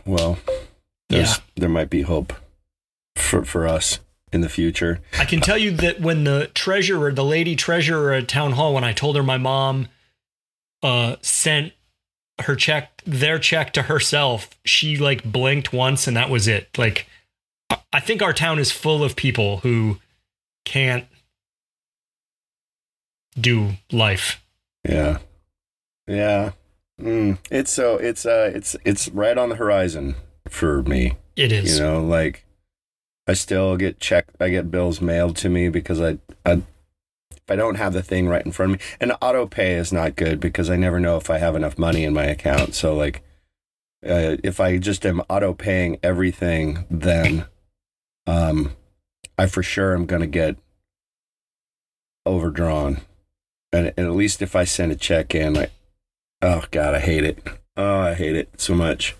[0.05, 0.39] Well
[1.09, 2.33] there's there might be hope
[3.15, 3.99] for for us
[4.33, 4.99] in the future.
[5.17, 8.83] I can tell you that when the treasurer, the lady treasurer at town hall, when
[8.83, 9.89] I told her my mom
[10.81, 11.73] uh, sent
[12.45, 16.69] her check, their check to herself, she like blinked once and that was it.
[16.77, 17.07] Like,
[17.93, 19.97] I- think our town is full of people who
[20.65, 21.05] can't
[23.39, 24.41] do life.
[24.87, 25.19] yeah
[26.07, 26.51] yeah
[26.99, 27.37] mm.
[27.49, 30.15] it's so it's uh it's it's right on the horizon
[30.49, 31.77] for me It is.
[31.77, 32.43] you know like
[33.27, 36.61] i still get check i get bills mailed to me because i i
[37.43, 39.91] if i don't have the thing right in front of me and auto pay is
[39.91, 42.95] not good because i never know if i have enough money in my account so
[42.95, 43.21] like
[44.05, 47.45] uh, if i just am auto paying everything then
[48.27, 48.73] um
[49.37, 50.55] i for sure am going to get
[52.25, 53.01] overdrawn
[53.73, 55.71] and, and at least if i send a check in like
[56.41, 57.43] oh god i hate it
[57.77, 59.15] oh i hate it so much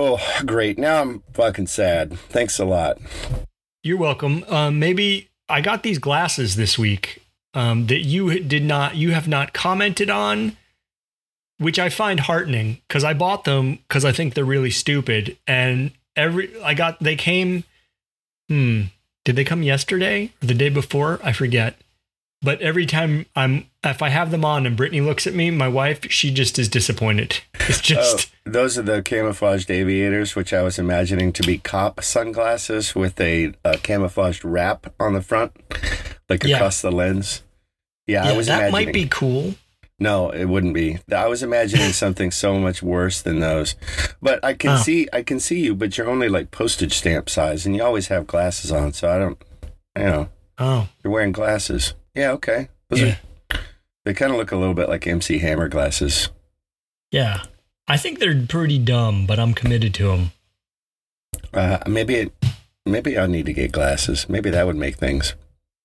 [0.00, 0.78] Oh, great.
[0.78, 2.16] Now I'm fucking sad.
[2.16, 2.98] Thanks a lot.
[3.82, 4.44] You're welcome.
[4.46, 7.22] Um, maybe I got these glasses this week
[7.54, 10.56] um, that you did not, you have not commented on,
[11.58, 15.36] which I find heartening because I bought them because I think they're really stupid.
[15.46, 17.64] And every I got, they came.
[18.48, 18.82] Hmm.
[19.24, 21.20] Did they come yesterday or the day before?
[21.22, 21.76] I forget.
[22.40, 25.68] But every time I'm, if I have them on and Brittany looks at me, my
[25.68, 27.40] wife, she just is disappointed.
[27.70, 28.30] It's just.
[28.46, 33.20] Oh, those are the camouflaged aviators, which I was imagining to be cop sunglasses with
[33.20, 35.52] a, a camouflaged wrap on the front,
[36.28, 36.56] like Yeah.
[36.56, 37.42] across the lens.
[38.06, 39.54] Yeah, I was that might be cool.
[40.00, 40.98] No, it wouldn't be.
[41.14, 43.74] I was imagining something so much worse than those.
[44.22, 44.76] But I can Oh.
[44.78, 48.08] see, I can see you, but you're only like postage stamp size, and you always
[48.08, 49.42] have glasses on, so I don't.
[49.98, 51.94] You know, Oh, you're wearing glasses.
[52.14, 52.68] Yeah, okay.
[52.88, 53.16] Those yeah.
[53.52, 53.58] are,
[54.04, 56.30] they kind of look a little bit like MC Hammer glasses.
[57.10, 57.42] Yeah.
[57.88, 60.32] I think they're pretty dumb, but I'm committed to them.
[61.54, 62.32] Uh, maybe it,
[62.84, 64.28] maybe I need to get glasses.
[64.28, 65.34] Maybe that would make things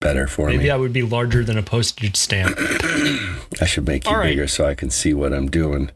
[0.02, 0.64] better for Maybe me.
[0.66, 2.58] Maybe I would be larger than a postage stamp.
[2.60, 4.30] I should make you right.
[4.30, 5.92] bigger so I can see what I'm doing.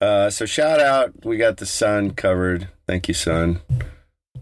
[0.00, 2.68] Uh, so shout out, we got the sun covered.
[2.86, 3.60] Thank you, sun.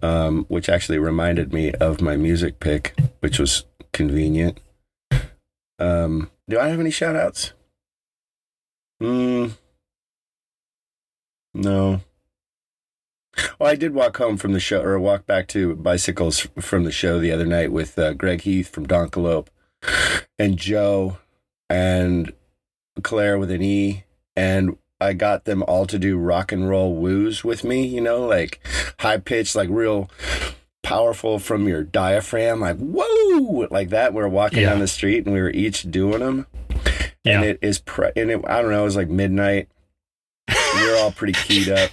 [0.02, 4.58] Um, which actually reminded me of my music pick, which was convenient.
[5.78, 7.52] Um, do I have any shout outs?
[9.00, 9.48] Hmm.
[11.58, 12.00] No.
[13.58, 16.92] Well, I did walk home from the show, or walk back to bicycles from the
[16.92, 19.48] show the other night with uh, Greg Heath from Donkalope
[20.38, 21.18] and Joe
[21.68, 22.32] and
[23.02, 24.04] Claire with an E.
[24.36, 28.24] And I got them all to do rock and roll woos with me, you know,
[28.24, 28.60] like
[29.00, 30.10] high pitched, like real
[30.82, 34.14] powerful from your diaphragm, like whoa, like that.
[34.14, 34.70] We are walking Yeah.
[34.70, 36.46] down the street and we were each doing them.
[37.24, 37.36] Yeah.
[37.40, 39.68] And it is, pre- and it, I don't know, it was like midnight.
[40.48, 41.90] We were all pretty keyed up.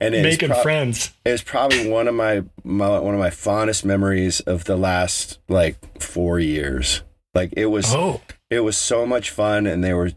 [0.00, 1.12] And it's Making pro- friends.
[1.24, 5.76] it's probably one of my, my one of my fondest memories of the last like
[6.00, 7.02] four years.
[7.34, 10.10] Like it was Oh, it was so much fun and they were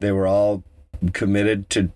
[0.00, 0.62] they were all
[1.12, 1.90] committed to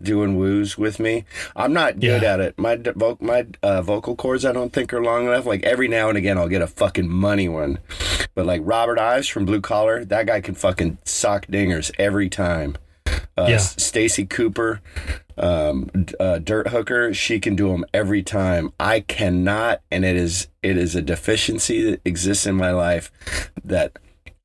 [0.00, 1.24] doing woos with me
[1.54, 2.34] i'm not good Yeah.
[2.34, 5.62] at it my vo- my uh, vocal cords i don't think are long enough like
[5.64, 7.78] every now and again i'll get a fucking money one
[8.34, 12.76] but like robert ives from blue collar that guy can fucking sock dingers every time
[13.36, 13.58] uh, Yeah.
[13.58, 14.80] Stacy cooper
[15.38, 15.90] um,
[16.20, 20.76] uh, dirt hooker she can do them every time i cannot and it is it
[20.76, 23.10] is a deficiency that exists in my life
[23.64, 23.98] that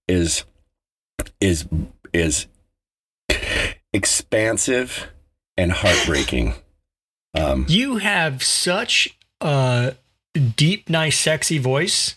[0.08, 0.45] is
[1.41, 1.67] is
[2.13, 2.47] is
[3.93, 5.08] expansive
[5.58, 6.54] and heartbreaking.
[7.34, 9.95] Um, you have such a
[10.56, 12.16] deep, nice, sexy voice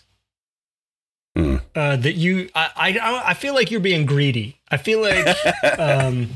[1.37, 1.61] Mm.
[1.75, 2.49] uh, that you.
[2.53, 4.59] I, I I feel like you're being greedy.
[4.69, 5.25] I feel like
[5.79, 6.31] um,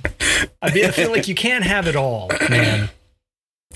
[0.62, 2.90] I feel, I feel like you can't have it all, man.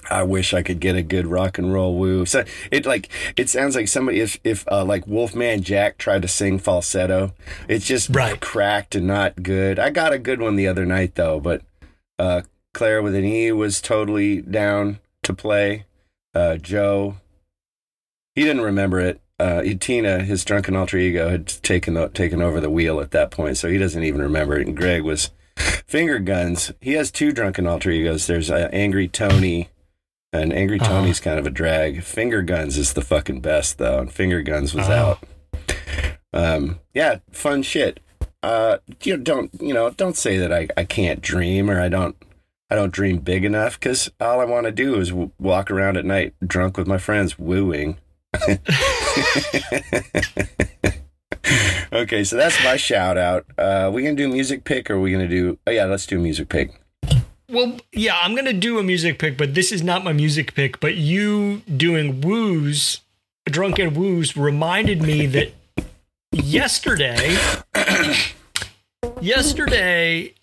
[0.09, 2.25] I wish I could get a good rock and roll woo.
[2.25, 6.27] So it like it sounds like somebody if if uh, like Wolfman Jack tried to
[6.29, 7.33] sing falsetto,
[7.67, 8.39] it's just Right.
[8.39, 9.77] cracked and not good.
[9.77, 11.63] I got a good one the other night though, but
[12.17, 15.85] uh, Claire with an E was totally down to play.
[16.33, 17.17] Uh, Joe,
[18.35, 19.19] he didn't remember it.
[19.39, 23.31] Uh, Tina, his drunken alter ego, had taken the, taken over the wheel at that
[23.31, 24.67] point, so he doesn't even remember it.
[24.67, 26.71] And Greg was finger guns.
[26.81, 28.27] He has two drunken alter egos.
[28.27, 29.69] There's uh, Angry Tony,
[30.33, 30.89] and Angry Uh-huh.
[30.89, 32.03] Tony's kind of a drag.
[32.03, 34.91] Finger guns is the fucking best though, and Finger Guns was Oh.
[34.91, 35.23] out.
[36.33, 37.99] Um, yeah, fun shit.
[38.43, 39.89] Uh, you don't you know?
[39.89, 42.15] Don't say that I, I can't dream or I don't
[42.69, 45.97] I don't dream big enough because all I want to do is w- walk around
[45.97, 47.97] at night drunk with my friends wooing.
[51.93, 53.45] okay, so that's my shout out.
[53.57, 55.57] Uh, we gonna do music pick or are we gonna do?
[55.67, 56.81] Oh yeah, let's do music pick.
[57.49, 60.79] Well, yeah, I'm gonna do a music pick, but this is not my music pick.
[60.79, 63.01] But you doing woos,
[63.45, 65.53] drunken woos, reminded me that
[66.31, 67.37] yesterday,
[69.21, 70.33] yesterday,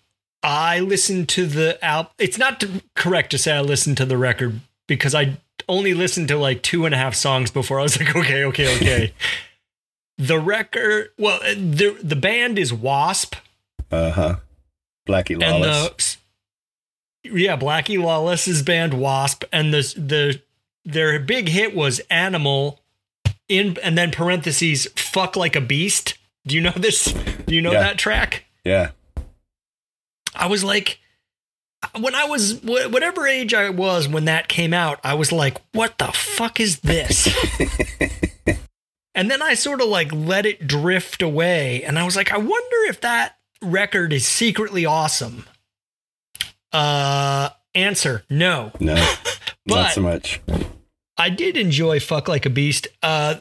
[0.43, 2.11] I listened to the album.
[2.19, 2.63] It's not
[2.95, 5.37] correct to say I listened to the record because I
[5.69, 8.75] only listened to like two and a half songs before I was like, okay, okay,
[8.77, 9.13] okay.
[10.17, 13.35] the record, well, the the band is Wasp,
[13.91, 14.35] Uh huh.
[15.07, 16.17] Blackie and Lawless.
[17.23, 20.41] the yeah Blackie Lawless's band Wasp, and the the
[20.85, 22.79] their big hit was Animal,
[23.49, 26.17] in and then parentheses fuck like a beast.
[26.45, 27.05] Do you know this?
[27.45, 27.81] Do you know Yeah.
[27.81, 28.45] that track?
[28.63, 28.91] yeah.
[30.35, 30.99] I was like,
[31.99, 35.97] when I was whatever age I was when that came out, I was like, what
[35.97, 37.27] the fuck is this?
[39.15, 42.37] and then I sort of like let it drift away, and I was like, I
[42.37, 45.45] wonder if that record is secretly awesome.
[46.71, 48.71] Uh, answer: No.
[48.79, 48.95] No,
[49.65, 50.41] not so much.
[51.17, 53.35] I did enjoy "Fuck Like a Beast." Uh,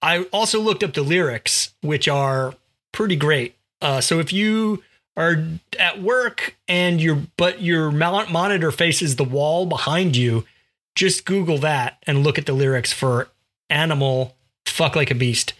[0.00, 2.54] I also looked up the lyrics, which are
[2.92, 3.56] pretty great.
[3.80, 4.82] Uh, so if you
[5.18, 5.44] are
[5.78, 10.46] at work and your but your monitor faces the wall behind you,
[10.94, 13.28] just Google that and look at the lyrics for
[13.68, 15.52] "Animal Fuck Like a Beast."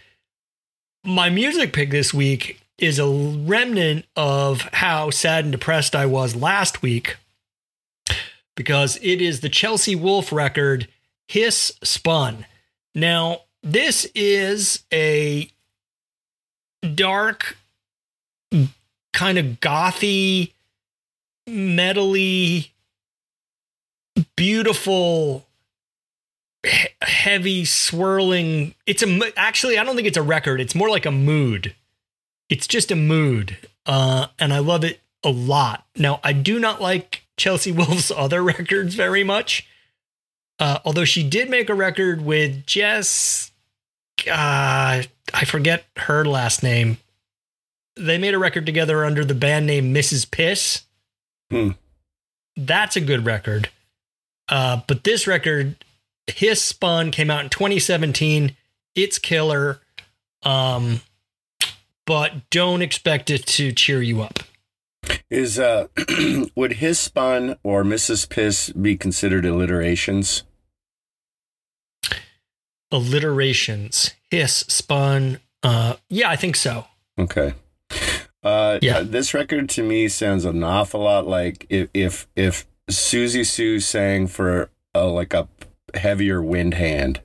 [1.05, 6.37] My music pick this week is a remnant of how sad and depressed I was
[6.37, 7.17] last week
[8.55, 10.89] because it is the Chelsea Wolfe record
[11.27, 12.47] Hiss Spun.
[12.95, 15.51] Now, this is a
[16.95, 17.57] dark,
[19.13, 20.53] kind of gothy,
[21.49, 22.71] metally,
[24.37, 25.47] beautiful,
[26.65, 28.75] he- heavy, swirling.
[28.87, 30.61] It's a actually, I don't think it's a record.
[30.61, 31.75] It's more like a mood.
[32.49, 35.87] It's just a mood, uh, and I love it a lot.
[35.97, 39.67] Now, I do not like Chelsea Wolfe's other records very much.
[40.59, 43.53] Uh, although she did make a record with Jess,
[44.27, 45.03] uh,
[45.35, 46.99] I forget her last name.
[47.99, 50.31] They made a record together under the band name Mrs.
[50.31, 50.83] Piss.
[51.51, 51.71] Hmm.
[52.57, 53.71] That's a good record.
[54.49, 55.77] Uh, but this record,
[56.27, 58.57] Hiss Spun, came out in 2017.
[58.95, 59.81] It's killer.
[60.43, 61.01] Um,
[62.07, 64.39] but don't expect it to cheer you up.
[65.31, 65.89] Is uh
[66.57, 68.29] would his spun or Mrs.
[68.29, 70.43] Piss be considered alliterations?
[72.91, 75.41] Alliterations, hiss, spun.
[75.63, 76.87] Uh, yeah, I think so.
[77.19, 77.53] Okay.
[78.43, 79.03] Uh, Yeah.
[79.03, 84.27] This record to me sounds an awful lot like if if if Siouxsie Sioux sang
[84.27, 85.49] for a, like a
[85.95, 87.21] heavier wind hand.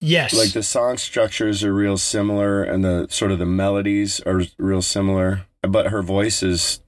[0.00, 0.34] Yes.
[0.34, 4.82] Like the song structures are real similar, and the sort of the melodies are real
[4.82, 5.42] similar.
[5.62, 6.80] But her voice is,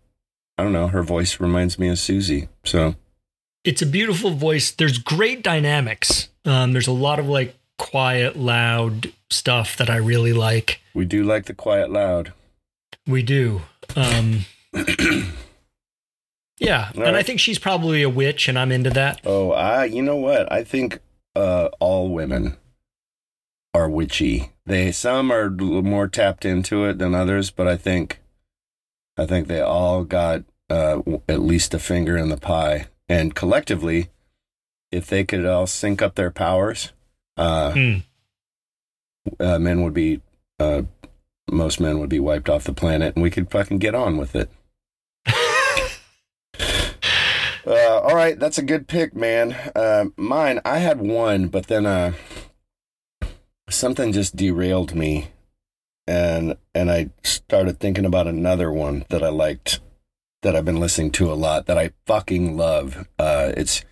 [0.57, 2.49] I don't know, her voice reminds me of Siouxsie.
[2.65, 2.95] So
[3.65, 4.71] it's a beautiful voice.
[4.71, 6.31] There's great dynamics.
[6.47, 10.81] Um, there's a lot of like quiet, loud stuff that I really like.
[10.95, 12.33] we do like the quiet loud.
[13.07, 13.63] We do.
[13.97, 14.47] Um,
[16.59, 19.21] yeah, All and I think she's probably a witch, and I'm into that.
[19.25, 20.51] Oh, I you know what?
[20.53, 21.01] I think
[21.35, 22.57] uh, all women
[23.75, 24.53] are witchy.
[24.67, 28.21] They some are more tapped into it than others, but I think
[29.17, 32.87] I think they all got uh, at least a finger in the pie.
[33.09, 34.09] And collectively,
[34.93, 36.93] if they could all sync up their powers,
[37.37, 37.97] uh, Hmm.
[39.41, 40.21] uh, men would be
[40.61, 40.83] uh,
[41.53, 44.35] most men would be wiped off the planet, and we could fucking get on with
[44.35, 44.51] it.
[47.65, 49.53] Uh, all right, that's a good pick, man.
[49.77, 52.13] Uh, mine, I had one, but then uh,
[53.71, 55.29] something just derailed me,
[56.07, 59.79] and and I started thinking about another one that I liked,
[60.43, 63.07] that I've been listening to a lot, that I fucking love.
[63.17, 63.85] Uh, it's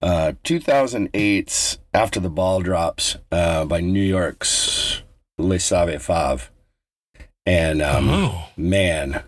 [0.00, 5.02] uh, 2008's "After the Ball Drops" uh, by New York's
[5.36, 6.48] Les Savy Fav,
[7.46, 9.22] and um, oh, man,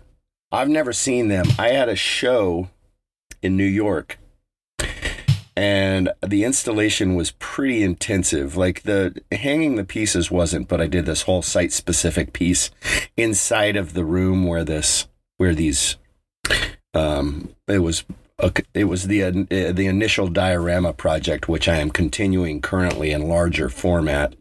[0.51, 1.45] I've never seen them.
[1.57, 2.69] I had a show
[3.41, 4.17] in New York
[5.55, 8.57] and the installation was pretty intensive.
[8.57, 12.71] Like the hanging the pieces wasn't, but I did this whole site specific piece
[13.15, 15.97] inside of the room where this where these
[16.93, 18.03] um it was
[18.73, 19.31] it was the uh,
[19.71, 24.35] the initial diorama project which I am continuing currently in larger format.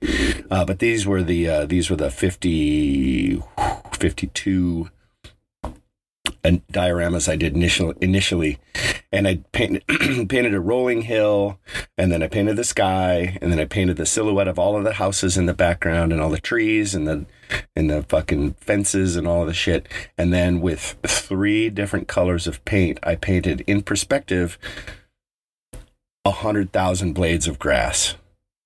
[0.50, 3.42] Uh, but these were the uh, these were the 50
[3.92, 4.90] 52
[6.44, 8.58] and dioramas I did initial, initially,
[9.12, 9.84] and I painted
[10.28, 11.58] painted a rolling hill,
[11.96, 14.84] and then I painted the sky, and then I painted the silhouette of all of
[14.84, 17.26] the houses in the background, and all the trees, and the
[17.76, 22.64] and the fucking fences, and all the shit, and then with three different colors of
[22.64, 24.58] paint, I painted in perspective
[26.24, 28.14] a hundred thousand blades of grass,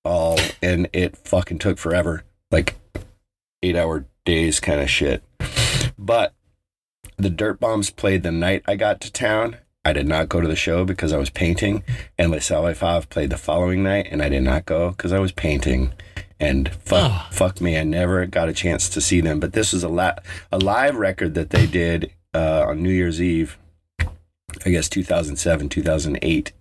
[0.04, 2.76] all, and it fucking took forever, like
[3.62, 5.22] eight hour days kind of shit,
[5.98, 6.34] but
[7.16, 9.56] the Dirtbombs played the night I got to town.
[9.84, 11.84] I did not go to the show because I was painting,
[12.18, 15.32] and Les Five played the following night, and I did not go because I was
[15.32, 15.92] painting.
[16.40, 17.28] And fuck, Oh.
[17.30, 19.38] fuck me, I never got a chance to see them.
[19.40, 20.16] But this was a la-
[20.52, 23.56] a live record that they did uh, on New Year's Eve,
[24.00, 26.52] I guess 2007, 2008,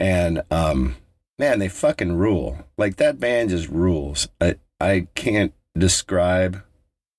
[0.00, 0.96] and um,
[1.38, 2.64] man, they fucking rule.
[2.76, 4.28] Like that band just rules.
[4.40, 6.62] I I can't describe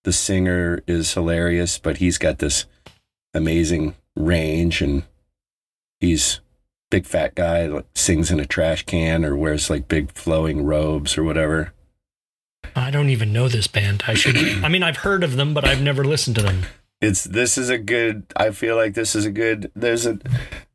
[0.05, 2.65] the singer is hilarious, but he's got this
[3.33, 5.03] amazing range and
[5.99, 6.39] he's
[6.91, 11.17] big fat guy like sings in a trash can or wears like big flowing robes
[11.17, 11.73] or whatever.
[12.75, 14.03] I don't even know this band.
[14.07, 14.37] I should.
[14.63, 16.63] I mean, I've heard of them, but I've never listened to them.
[17.01, 20.19] It's this is a good I feel like this is a good there's a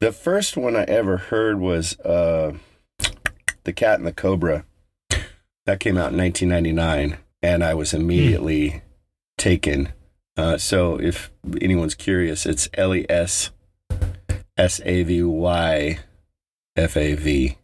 [0.01, 2.55] the first one I ever heard was uh
[3.63, 4.65] The Cat and the Cobra.
[5.67, 8.83] That came out in 1999 and I was immediately
[9.41, 9.93] taken.
[10.37, 13.51] Uh, so if anyone's curious, it's L E S
[14.57, 15.99] S A V Y
[16.77, 17.57] F A V.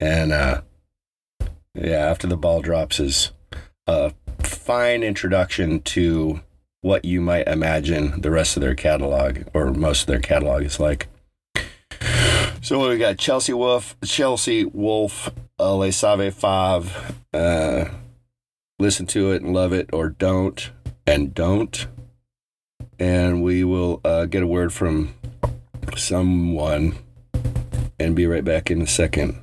[0.00, 0.62] And uh,
[1.74, 3.30] yeah, after the ball drops is
[3.86, 4.12] a
[4.42, 6.40] fine introduction to
[6.80, 10.80] what you might imagine the rest of their catalog or most of their catalog is
[10.80, 11.06] like.
[12.62, 17.14] So we got Chelsea Wolfe, Chelsea Wolfe, Les Savy Fav.
[17.32, 17.90] Uh,
[18.80, 20.72] listen to it and love it, or don't
[21.06, 21.86] and don't.
[22.98, 25.14] And we will uh, get a word from
[25.96, 26.96] someone
[27.98, 29.38] and be right back in a second.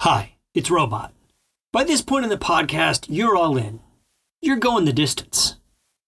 [0.00, 1.12] Hi, it's Robot.
[1.72, 3.80] By this point in the podcast, you're all in.
[4.40, 5.56] You're going the distance.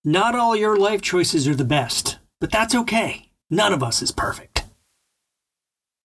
[0.05, 3.31] Not all your life choices are the best, but that's okay.
[3.51, 4.65] None of us is perfect.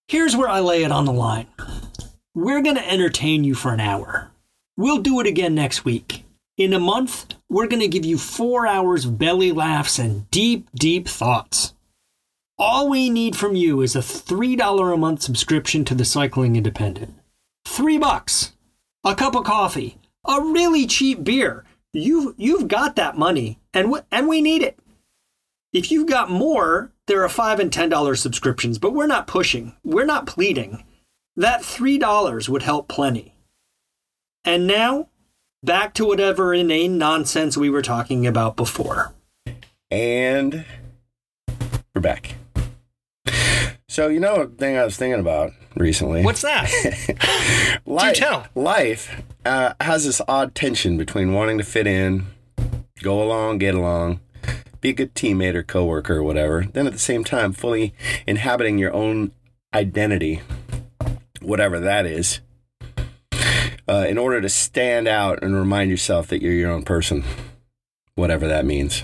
[0.08, 1.48] Here's where I lay it on the line
[2.36, 4.33] we're going to entertain you for an hour.
[4.78, 6.26] We'll do it again next week.
[6.58, 10.68] In a month, we're going to give you four hours of belly laughs and deep,
[10.76, 11.74] deep thoughts.
[12.58, 17.16] All we need from you is a $3 a month subscription to the Cycling Independent.
[17.66, 18.54] Three bucks,
[19.04, 19.98] a cup of coffee,
[20.28, 21.66] a really cheap beer,
[21.96, 24.80] You've, you've got that money, and w- and we need it.
[25.72, 29.76] If you've got more, there are five and ten dollar subscriptions, but we're not pushing.
[29.84, 30.84] We're not pleading.
[31.36, 33.33] That three dollars would help plenty.
[34.46, 35.08] And now,
[35.64, 39.14] back to whatever inane nonsense we were talking about before.
[39.90, 40.66] And
[41.96, 42.36] we're back.
[43.88, 46.24] So you know, a thing I was thinking about recently.
[46.24, 47.80] What's that?
[47.86, 48.18] life?
[48.18, 48.48] tell.
[48.54, 52.26] Life uh, has this odd tension between wanting to fit in,
[53.02, 54.20] go along, get along,
[54.82, 56.66] be a good teammate or coworker or whatever.
[56.74, 57.94] Then at the same time, fully
[58.28, 59.32] inhabiting your own
[59.74, 60.42] identity,
[61.40, 62.42] whatever that is,
[63.88, 67.24] uh, in order to stand out and remind yourself that you're your own person,
[68.16, 69.04] whatever that means.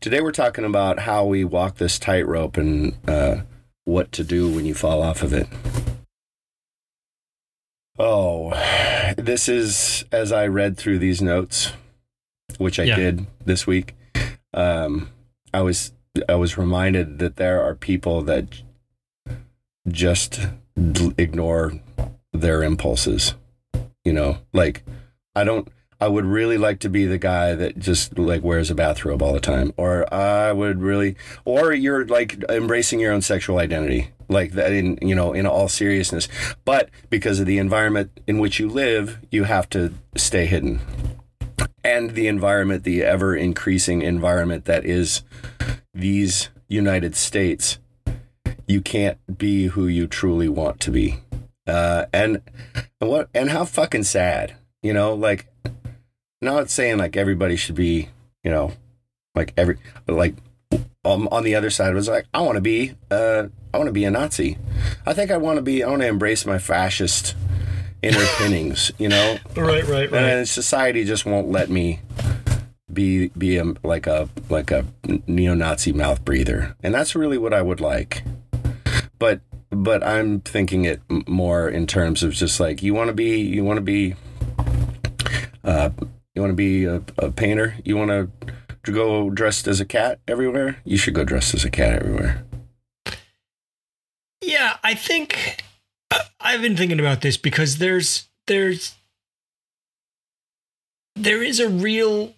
[0.00, 3.42] Today we're talking about how we walk this tightrope and uh,
[3.84, 5.46] what to do when you fall off of it.
[7.98, 8.50] Oh,
[9.18, 11.72] this is as I read through these notes,
[12.58, 12.96] which I Yeah.
[12.96, 13.94] did this week.
[14.54, 15.10] Um,
[15.52, 15.92] I was
[16.28, 18.62] I was reminded that there are people that
[19.86, 20.40] just
[21.18, 21.72] ignore
[22.32, 23.34] their impulses.
[24.10, 24.82] You know, like
[25.36, 25.68] I don't.
[26.00, 29.32] I would really like to be the guy that just like wears a bathrobe all
[29.32, 34.50] the time, or I would really, or you're like embracing your own sexual identity, like
[34.54, 36.26] that in you know in all seriousness.
[36.64, 40.80] But because of the environment in which you live, you have to stay hidden,
[41.84, 45.22] and the environment, the ever increasing environment that is
[45.94, 47.78] these United States,
[48.66, 51.20] you can't be who you truly want to be,
[51.70, 52.42] uh, and
[53.00, 55.46] and what and how fucking sad, you know, like
[56.42, 58.08] not saying like everybody should be,
[58.42, 58.72] you know,
[59.34, 59.76] like every
[60.08, 60.34] like
[61.04, 63.92] um, on the other side was like I want to be uh I want to
[63.92, 64.58] be a Nazi.
[65.06, 67.36] I think I want to be I want to embrace my fascist
[68.02, 69.38] inner pinnings, you know.
[69.56, 72.00] Right, right, right, And society just won't let me
[72.92, 74.84] be be a, like a like a
[75.28, 76.74] neo-Nazi mouth breather.
[76.82, 78.24] And that's really what I would like.
[79.20, 79.40] But
[79.70, 83.64] but I'm thinking it more in terms of just like you want to be you
[83.64, 84.14] want to be
[85.64, 85.90] uh
[86.34, 88.28] you want to be a, a painter, you want to
[88.82, 92.44] to go dressed as a cat everywhere, you should go dressed as a cat everywhere.
[94.42, 95.62] Yeah, I think
[96.40, 98.94] I've been thinking about this because there's there's
[101.14, 102.34] there is a real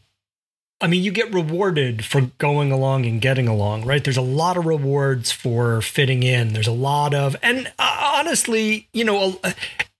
[0.82, 4.02] I mean, you get rewarded for going along and getting along, right?
[4.02, 6.54] There's a lot of rewards for fitting in.
[6.54, 9.40] There's a lot of, and uh, honestly, you know,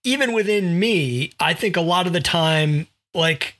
[0.03, 3.55] even within me, I think a lot of the time, like,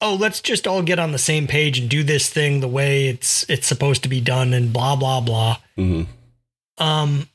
[0.00, 3.06] oh, let's just all get on the same page and do this thing the way
[3.06, 5.58] it's it's supposed to be done, and blah blah blah.
[5.78, 6.08] Mhm.
[6.78, 7.28] Um,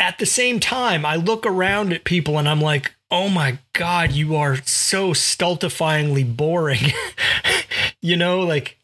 [0.00, 4.10] at the same time, I look around at people and I'm like, oh my God,
[4.12, 6.80] you are so stultifyingly boring.
[8.02, 8.78] you know, like,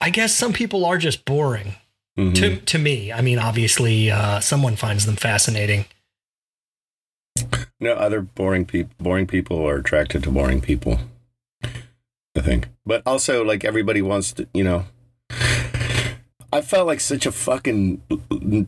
[0.00, 1.74] I guess some people are just boring
[2.18, 2.34] Mhm.
[2.34, 3.10] to, to me.
[3.12, 5.86] I mean, obviously, uh, someone finds them fascinating.
[7.80, 8.92] No, other boring people.
[9.00, 10.98] Boring people are attracted to boring people.
[11.64, 14.84] I think, but also like everybody wants to, you know.
[16.54, 18.02] I felt like such a fucking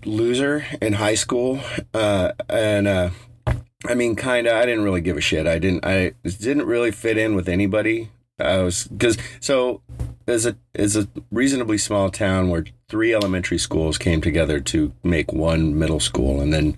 [0.05, 1.61] loser in high school,
[1.93, 3.11] uh, and uh,
[3.87, 4.55] I mean, kind of.
[4.55, 5.47] I didn't really give a shit.
[5.47, 5.85] I didn't.
[5.85, 8.11] I didn't really fit in with anybody.
[8.39, 9.83] I was because so
[10.27, 15.33] as a as a reasonably small town where three elementary schools came together to make
[15.33, 16.77] one middle school, and then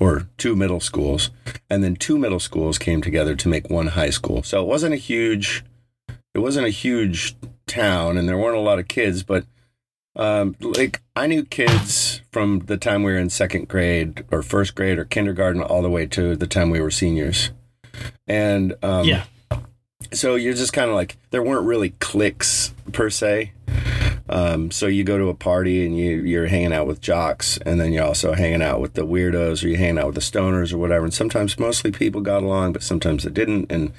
[0.00, 1.30] or two middle schools,
[1.68, 4.42] and then two middle schools came together to make one high school.
[4.42, 5.64] So it wasn't a huge,
[6.34, 7.36] it wasn't a huge
[7.66, 9.44] town, and there weren't a lot of kids, but
[10.18, 14.74] um, like I knew kids from the time we were in second grade or first
[14.74, 17.50] grade or kindergarten all the way to the time we were seniors,
[18.26, 19.24] and um, yeah.
[20.12, 23.52] so you're just kind of like there weren't really cliques per se.
[24.30, 27.80] Um, so you go to a party and you you're hanging out with jocks, and
[27.80, 30.72] then you're also hanging out with the weirdos, or you're hanging out with the stoners,
[30.72, 31.04] or whatever.
[31.04, 33.70] And sometimes mostly people got along, but sometimes they didn't.
[33.70, 33.92] And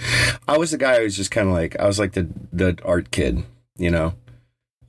[0.47, 2.77] I was the guy who was just kind of like I was like the the
[2.83, 3.43] art kid,
[3.77, 4.13] you know.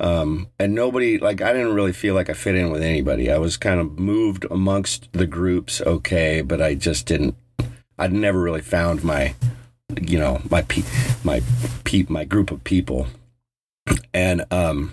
[0.00, 3.30] Um, and nobody like I didn't really feel like I fit in with anybody.
[3.30, 7.36] I was kind of moved amongst the groups, okay, but I just didn't.
[7.98, 9.34] I'd never really found my
[10.00, 10.82] you know my pe-
[11.24, 11.42] my
[11.84, 13.06] pe- my group of people
[14.14, 14.92] and um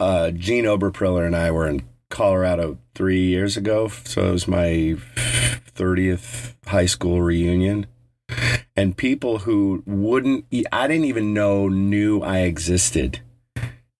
[0.00, 4.96] uh Gene Oberpriller and I were in Colorado 3 years ago so it was my
[5.74, 7.86] 30th high school reunion
[8.76, 13.20] and people who wouldn't I didn't even know knew I existed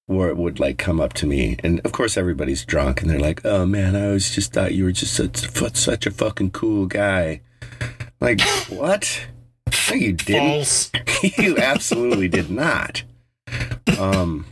[0.07, 1.57] were would like come up to me.
[1.63, 4.85] And of course everybody's drunk and they're like oh man I always just thought you
[4.85, 7.41] were just such, such a fucking cool guy.
[8.21, 9.27] Like what?
[9.93, 10.91] You didn't.
[11.39, 13.03] You absolutely did not.
[13.99, 14.45] Um,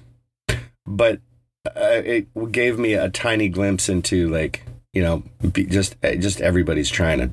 [0.87, 1.21] but
[1.67, 4.63] uh, it gave me a tiny glimpse into like
[4.95, 5.23] you know
[5.53, 7.31] be just uh, just everybody's trying to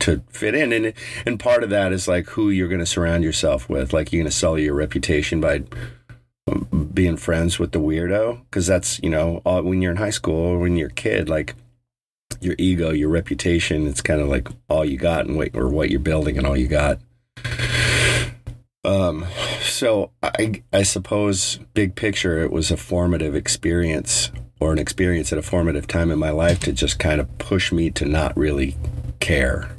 [0.00, 0.72] to fit in.
[0.72, 0.92] And
[1.24, 3.92] and part of that is like who you're going to surround yourself with.
[3.92, 5.62] Like you're going to sell your reputation by
[6.92, 10.34] being friends with the weirdo because that's you know all, when you're in high school
[10.34, 11.54] or when you're a kid like
[12.40, 15.90] your ego your reputation it's kind of like all you got and what or what
[15.90, 16.98] you're building and all you got.
[18.84, 19.26] Um
[19.60, 25.38] so i i suppose big picture it was a formative experience or an experience at
[25.38, 28.76] a formative time in my life to just kind of push me to not really
[29.20, 29.70] care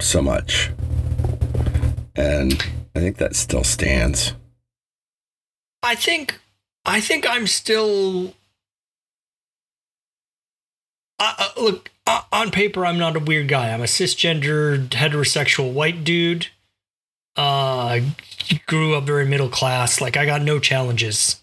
[0.00, 0.72] so much.
[2.16, 2.54] And
[2.96, 4.34] i think that still stands
[5.82, 6.38] I think
[6.84, 8.34] I think I'm still
[11.18, 13.70] uh, look uh, on paper I'm not a weird guy.
[13.70, 16.48] I'm a cisgendered heterosexual white dude.
[17.36, 18.00] Uh
[18.66, 20.00] grew up very middle class.
[20.00, 21.40] Like I got no challenges.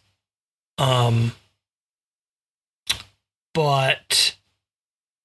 [0.78, 1.34] Um
[3.54, 4.36] but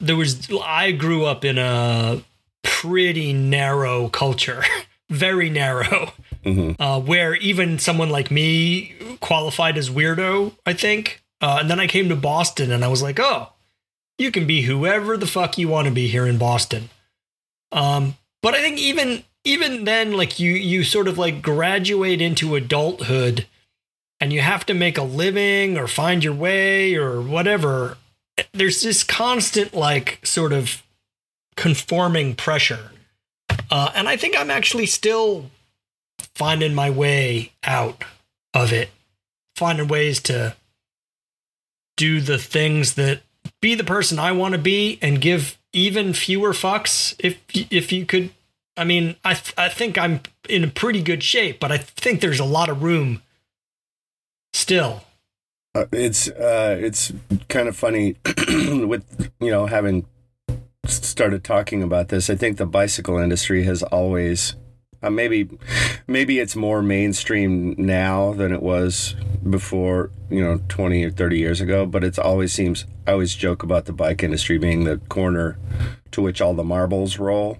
[0.01, 2.23] there was I grew up in a
[2.63, 4.63] pretty narrow culture.
[5.11, 6.13] very narrow
[6.45, 6.77] Mhm.
[6.79, 11.23] uh, where even someone like me qualified as weirdo, I think.
[11.41, 13.53] Uh, and then I came to Boston and I was like, oh,
[14.19, 16.91] you can be whoever the fuck you want to be here in Boston.
[17.71, 22.55] Um, but I think even even then, like you you sort of like graduate into
[22.55, 23.47] adulthood
[24.21, 27.99] and you have to make a living or find your way or whatever.
[28.53, 30.83] There's this constant like sort of
[31.57, 32.93] conforming pressure.
[33.71, 35.51] Uh, and I think I'm actually still
[36.35, 38.05] finding my way out
[38.55, 38.91] of it,
[39.57, 40.57] finding ways to
[41.97, 43.23] do the things that
[43.61, 48.07] be the person I want to be and give even fewer fucks if if you
[48.07, 48.31] could
[48.77, 52.21] I mean I th- I think I'm in a pretty good shape but I think
[52.21, 53.23] there's a lot of room
[54.53, 55.05] still
[55.75, 57.13] Uh, it's uh, it's
[57.49, 58.17] kind of funny
[58.49, 60.07] with you know having
[60.87, 62.29] started talking about this.
[62.29, 64.55] I think the bicycle industry has always
[65.03, 65.49] uh, maybe
[66.07, 69.15] maybe it's more mainstream now than it was
[69.49, 73.63] before you know 20 or 30 years ago but it's always seems i always joke
[73.63, 75.59] about the bike industry being the corner
[76.11, 77.59] to which all the marbles roll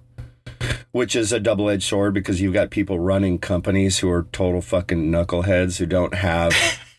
[0.93, 5.11] which is a double-edged sword because you've got people running companies who are total fucking
[5.11, 6.55] knuckleheads who don't have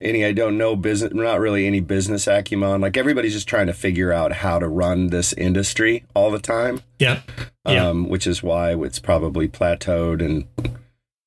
[0.00, 2.80] any I don't know business not really any business acumen.
[2.80, 6.80] Like everybody's just trying to figure out how to run this industry all the time.
[6.98, 7.20] yeah
[7.66, 7.88] Yeah.
[7.88, 10.46] Um, which is why it's probably plateaued and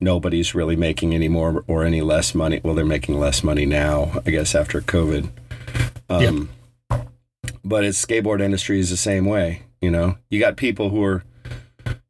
[0.00, 2.60] nobody's really making any more or any less money.
[2.64, 5.28] Well, they're making less money now, I guess, after COVID.
[6.10, 6.48] Um,
[7.64, 9.62] But it's skateboard industry is the same way.
[9.80, 11.22] You know, you got people who are,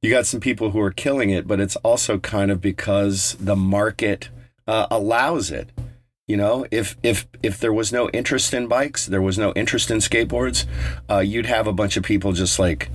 [0.01, 3.57] you got some people who are killing it, but it's also kind of because the
[3.57, 4.31] market
[4.67, 5.71] uh, allows it.
[6.29, 9.91] You know, if if if there was no interest in bikes, there was no interest
[9.91, 10.67] in skateboards,
[11.11, 12.91] uh, you'd have a bunch of people just like,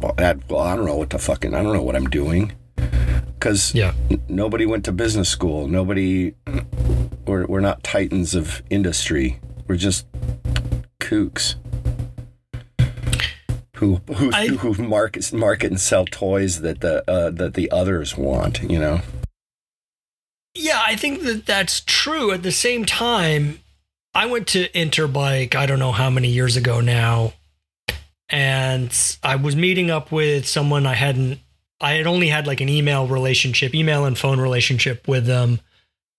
[0.00, 2.52] well, I don't know what the fucking, I don't know what I'm doing,
[3.34, 5.66] because yeah n- nobody went to business school.
[5.66, 6.34] Nobody,
[7.26, 9.40] we're we're not titans of industry.
[9.66, 10.06] We're just
[11.00, 11.56] kooks
[13.74, 18.16] who who I- who market market and sell toys that the uh, that the others
[18.16, 18.62] want.
[18.62, 19.00] You know.
[20.60, 22.32] Yeah, I think that that's true.
[22.32, 23.60] At the same time,
[24.12, 27.34] I went to Interbike, I don't know how many years ago now,
[28.28, 28.92] and
[29.22, 31.38] I was meeting up with someone I hadn't,
[31.80, 35.60] I had only had like an email relationship, email and phone relationship with them.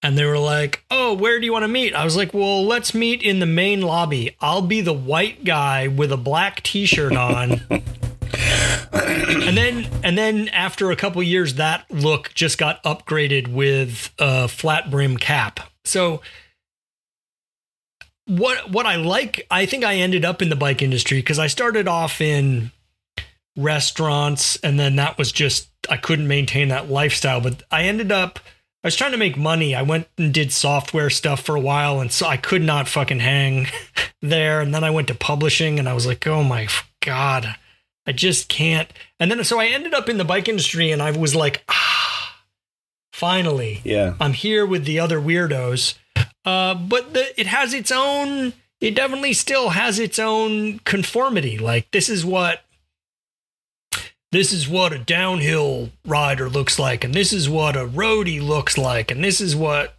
[0.01, 1.93] And they were like, Oh, where do you want to meet?
[1.93, 4.37] I was like, Well, let's meet in the main lobby.
[4.39, 7.61] I'll be the white guy with a black t shirt on.
[8.39, 14.47] and then and then after a couple years that look just got upgraded with a
[14.47, 15.59] flat brim cap.
[15.85, 16.21] So
[18.29, 21.47] what what i like i think i ended up in the bike industry because i
[21.47, 22.71] started off in
[23.57, 28.39] restaurants and then that was just i couldn't maintain that lifestyle but i ended up
[28.83, 29.75] i was trying to make money.
[29.75, 33.19] I went and did software stuff for a while and so i could not fucking
[33.19, 33.67] hang
[34.21, 34.61] there.
[34.61, 36.67] And then i went to publishing and i was like oh my
[37.01, 37.55] god
[38.09, 38.91] I just can't.
[39.19, 42.41] And then so I ended up in the bike industry and I was like, ah,
[43.13, 44.15] finally, Yeah.
[44.19, 45.93] I'm here with the other weirdos.
[46.43, 51.59] Uh, but the, it has its own, it definitely still has its own conformity.
[51.59, 52.63] Like, this is what.
[54.31, 58.77] This is what a downhill rider looks like, and this is what a roadie looks
[58.77, 59.95] like, and this is what,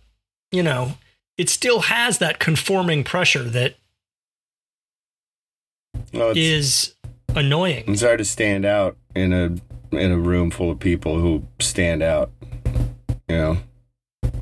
[0.53, 0.99] you know,
[1.37, 3.75] it still has that conforming pressure that
[6.13, 6.95] is
[7.37, 7.85] annoying.
[7.89, 12.03] it's hard to stand out in a in a room full of people who stand
[12.03, 12.31] out.
[13.29, 13.59] You know,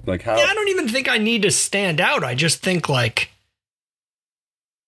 [0.06, 0.36] like how?
[0.36, 2.24] Yeah, I don't even think I need to stand out.
[2.24, 3.30] I just think like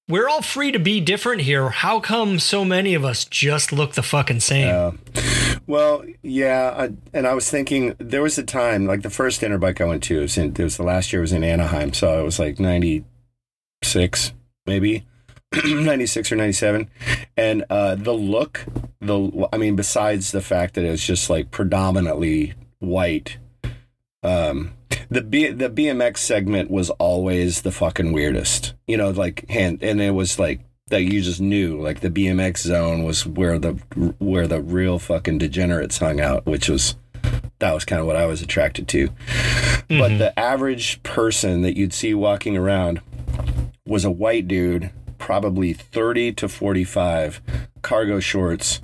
[0.08, 1.68] we're all free to be different here.
[1.68, 4.66] How come so many of us just look the fucking same?
[4.66, 4.90] Yeah.
[5.66, 9.80] Well, yeah, I, and I was thinking there was a time like the first Interbike
[9.80, 12.24] I went to was in, it was the last year was in Anaheim, so it
[12.24, 13.04] was like ninety
[13.84, 14.32] six
[14.66, 15.06] maybe.
[15.64, 16.88] 96 or 97
[17.36, 18.64] and uh the look
[19.00, 23.38] the i mean besides the fact that it's just like predominantly white
[24.22, 24.72] um
[25.10, 28.74] the B, the BMX segment was always the fucking weirdest.
[28.86, 32.58] You know, like hand and it was like that you just knew like the BMX
[32.58, 33.72] zone was where the
[34.18, 36.96] where the real fucking degenerates hung out, which was
[37.58, 39.08] that was kind of what I was attracted to.
[39.08, 39.98] Mm-hmm.
[39.98, 43.00] But the average person that you'd see walking around
[43.86, 44.90] was a white dude,
[45.20, 47.40] probably 30 to 45,
[47.82, 48.80] cargo shorts,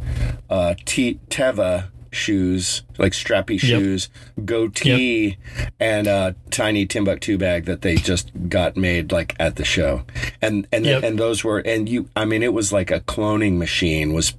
[0.49, 4.47] uh, T- Teva shoes, like strappy shoes, yep.
[4.47, 5.73] goatee, yep.
[5.81, 10.05] and a tiny Timbuk2 bag that they just got made like at the show.
[10.41, 11.03] And and yep.
[11.03, 14.33] and those were and you I mean it was like a cloning machine was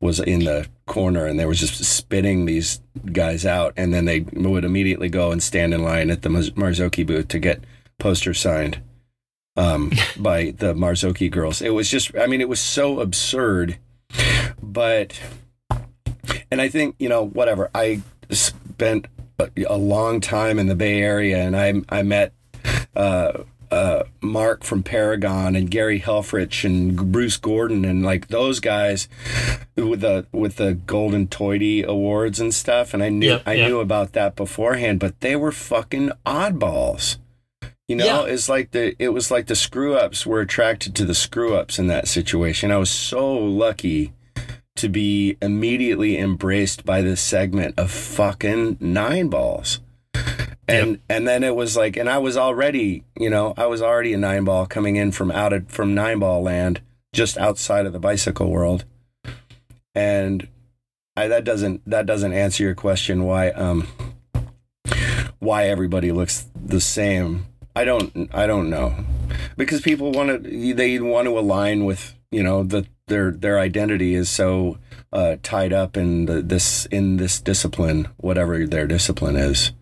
[0.00, 2.80] was in the corner and they were just spitting these
[3.12, 7.06] guys out and then they would immediately go and stand in line at the Marzocchi
[7.06, 7.62] booth to get
[7.98, 8.80] posters signed
[9.56, 11.62] um, by the Marzocchi girls.
[11.62, 13.78] It was just I mean it was so absurd
[14.62, 15.18] but
[16.50, 17.70] and I think you know whatever.
[17.74, 19.06] I spent
[19.38, 22.32] a, a long time in the Bay Area, and I I met.
[22.94, 29.08] Uh, uh, Mark from Paragon and Gary Helfrich and Bruce Gordon and like those guys
[29.74, 32.94] with the with the Golden Toity awards and stuff.
[32.94, 33.68] And I knew yep, I yep.
[33.68, 37.18] knew about that beforehand, but they were fucking oddballs.
[37.88, 38.32] You know, yeah.
[38.32, 41.78] it's like the it was like the screw ups were attracted to the screw ups
[41.78, 42.72] in that situation.
[42.72, 44.12] I was so lucky
[44.76, 49.80] to be immediately embraced by this segment of fucking nine balls.
[50.68, 51.00] And yep.
[51.08, 54.18] and then it was like and I was already, you know, I was already a
[54.18, 56.80] nine ball coming in from out of from nine ball land,
[57.12, 58.84] just outside of the bicycle world.
[59.94, 60.48] And
[61.16, 63.86] I, that doesn't that doesn't answer your question why um
[65.38, 67.46] why everybody looks the same.
[67.76, 68.94] I don't I don't know.
[69.56, 74.14] Because people want to they want to align with, you know, the their their identity
[74.14, 74.78] is so
[75.12, 79.72] uh, tied up in the, this in this discipline, whatever their discipline is.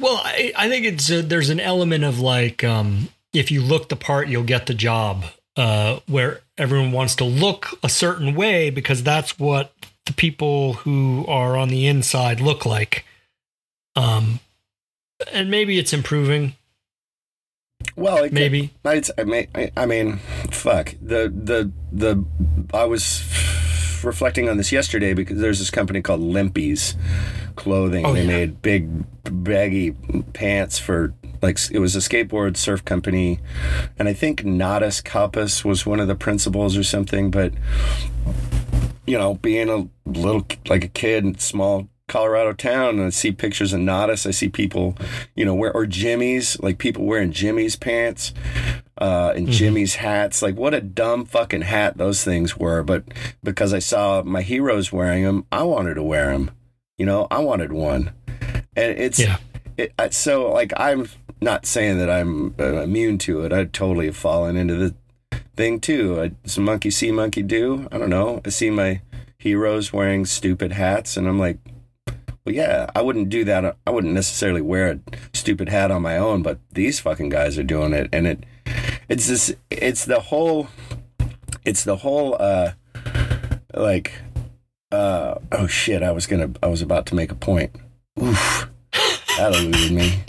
[0.00, 3.90] Well, I, I think it's a, there's an element of like um, if you look
[3.90, 5.24] the part, you'll get the job.
[5.56, 9.72] Uh, where everyone wants to look a certain way because that's what
[10.06, 13.04] the people who are on the inside look like.
[13.96, 14.38] Um,
[15.32, 16.54] and maybe it's improving.
[17.98, 20.18] Well, it maybe could, I mean, I mean,
[20.52, 22.24] fuck the the the.
[22.72, 23.24] I was
[24.04, 26.94] reflecting on this yesterday because there's this company called Jimmy's
[27.56, 28.06] Clothing.
[28.06, 28.28] Oh, they yeah.
[28.28, 28.88] made big
[29.24, 29.92] baggy
[30.32, 31.12] pants for
[31.42, 33.40] like it was a skateboard surf company,
[33.98, 37.32] and I think Natas Kaupas was one of the principals or something.
[37.32, 37.52] But
[39.06, 43.72] you know, being a little like a kid, small Colorado town and I see pictures
[43.72, 44.26] of Natas.
[44.26, 44.96] I see people,
[45.36, 48.34] you know, wear or Jimmy's, like people wearing Jimmy's pants
[49.00, 49.52] uh, and mm-hmm.
[49.52, 50.42] Jimmy's hats.
[50.42, 52.82] Like what a dumb fucking hat those things were.
[52.82, 53.04] But
[53.42, 56.50] because I saw my heroes wearing them, I wanted to wear them.
[56.96, 58.10] You know, I wanted one,
[58.74, 59.36] and it's yeah.
[59.76, 61.08] It, so like I'm
[61.40, 63.52] not saying that I'm uh, immune to it.
[63.52, 64.94] I totally have fallen into the
[65.54, 66.20] thing too.
[66.20, 67.86] I, some monkey see, monkey do.
[67.92, 68.40] I don't know.
[68.44, 69.00] I see my
[69.38, 71.58] heroes wearing stupid hats, and I'm like
[72.48, 73.76] well, yeah, I wouldn't do that.
[73.86, 75.00] I wouldn't necessarily wear a
[75.34, 78.44] stupid hat on my own, but these fucking guys are doing it, and it,
[79.06, 80.68] it's this, it's the whole,
[81.66, 82.72] it's the whole, uh,
[83.74, 84.14] like,
[84.90, 87.76] uh, oh shit, I was gonna, I was about to make a point.
[88.18, 88.70] Oof,
[89.36, 90.24] that eluded me.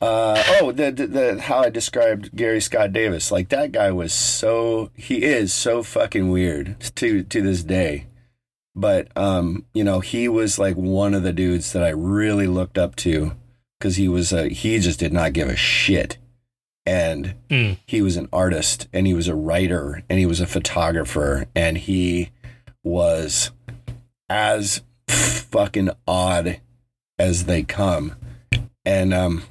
[0.00, 4.12] Uh, oh, the, the, the how I described Gary Scott Davis, like that guy was
[4.12, 8.06] so he is so fucking weird to to this day
[8.74, 12.78] but um, you know, he was like one of the dudes that I really looked
[12.78, 13.32] up to
[13.78, 16.18] because he was a he just did not give a shit,
[16.86, 17.78] and mm.
[17.86, 21.78] he was an artist and he was a writer and he was a photographer and
[21.78, 22.30] he
[22.82, 23.50] was
[24.28, 26.60] as fucking odd
[27.18, 28.16] as they come,
[28.84, 29.42] and um,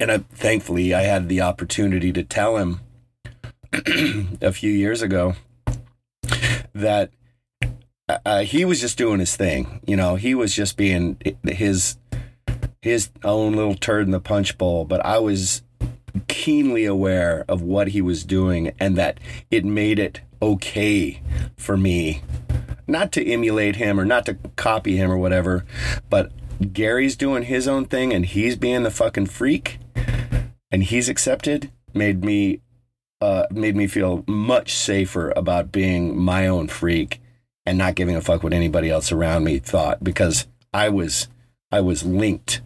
[0.00, 2.80] and I, thankfully I had the opportunity to tell him
[4.40, 5.36] a few years ago
[6.74, 7.10] that
[8.08, 9.80] uh, he was just doing his thing.
[9.86, 11.96] You know, he was just being his
[12.82, 14.84] his own little turd in the punch bowl.
[14.84, 15.62] But I was
[16.28, 19.18] keenly aware of what he was doing and that
[19.50, 21.20] it made it okay
[21.56, 22.22] for me
[22.86, 25.64] not to emulate him or not to copy him or whatever,
[26.08, 26.30] but
[26.72, 29.78] Gary's doing his own thing and he's being the fucking freak
[30.70, 32.60] and he's accepted made me
[33.20, 37.20] uh made me feel much safer about being my own freak
[37.66, 41.28] and not giving a fuck what anybody else around me thought because I was
[41.72, 42.60] I was linked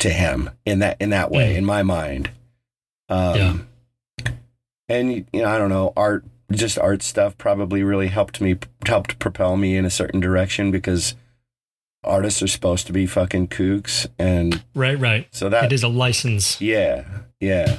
[0.00, 1.58] to him in that in that way Mm.
[1.58, 2.30] in my mind.
[3.08, 3.68] Um
[4.18, 4.32] Yeah.
[4.88, 8.56] and you know I don't know art just art stuff probably really helped me
[8.86, 11.14] helped propel me in a certain direction because
[12.02, 15.26] artists are supposed to be fucking kooks and Right, right.
[15.30, 16.60] so that it is a license.
[16.60, 17.04] yeah
[17.40, 17.78] yeah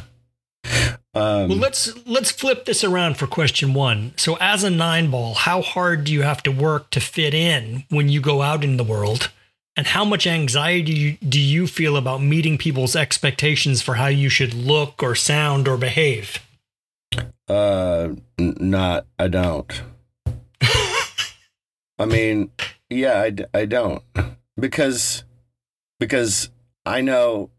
[1.15, 4.13] um Well, let's let's flip this around for question one.
[4.17, 7.85] So, as a nine ball, how hard do you have to work to fit in
[7.89, 9.31] when you go out in the world?
[9.77, 14.53] And how much anxiety do you feel about meeting people's expectations for how you should
[14.53, 16.39] look or sound or behave?
[17.49, 18.09] Uh,
[18.39, 19.05] n- not.
[19.19, 19.81] I don't.
[21.99, 22.51] I mean,
[22.89, 24.01] yeah, I, d- I don't
[24.59, 25.23] because
[25.99, 26.49] because
[26.85, 27.49] I know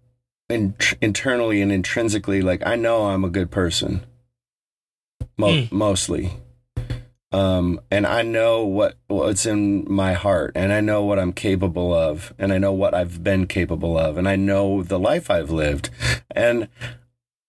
[0.48, 4.02] in, internally and intrinsically, like I know I'm a good person.
[5.38, 5.76] Mo- Hmm.
[5.76, 6.32] Mostly,
[7.32, 11.92] um, and I know what what's in my heart, and I know what I'm capable
[11.92, 15.50] of, and I know what I've been capable of, and I know the life I've
[15.50, 15.90] lived,
[16.34, 16.68] and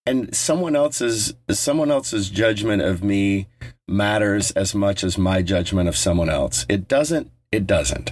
[0.05, 3.47] and someone else's someone else's judgment of me
[3.87, 6.65] matters as much as my judgment of someone else.
[6.67, 7.31] It doesn't.
[7.53, 8.11] It doesn't.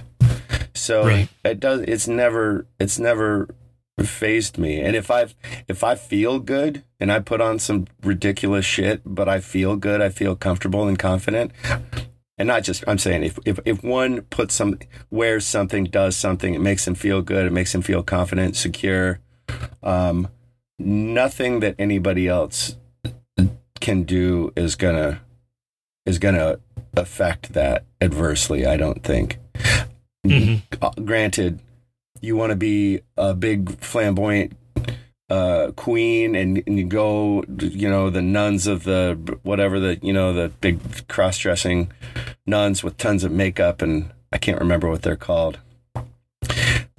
[0.72, 1.28] So Right.
[1.44, 1.80] it does.
[1.82, 2.66] It's never.
[2.80, 3.48] It's never
[4.04, 4.80] phased me.
[4.80, 5.26] And if I
[5.68, 10.00] if I feel good and I put on some ridiculous shit, but I feel good,
[10.00, 11.52] I feel comfortable and confident.
[12.38, 14.78] And not just I'm saying if if if one puts some
[15.10, 19.20] wears something, does something, it makes him feel good, it makes him feel confident, secure.
[19.82, 20.28] Um,
[20.78, 22.76] nothing that anybody else
[23.80, 25.20] can do is gonna
[26.04, 26.58] is gonna
[26.96, 28.66] affect that adversely.
[28.66, 29.38] I don't think.
[30.26, 30.62] Mhm.
[30.82, 31.60] Uh, granted,
[32.26, 34.56] you want to be a big flamboyant
[35.30, 40.12] uh, queen, and, and you go, you know, the nuns of the whatever the you
[40.12, 41.90] know the big cross dressing
[42.46, 45.58] nuns with tons of makeup, and I can't remember what they're called,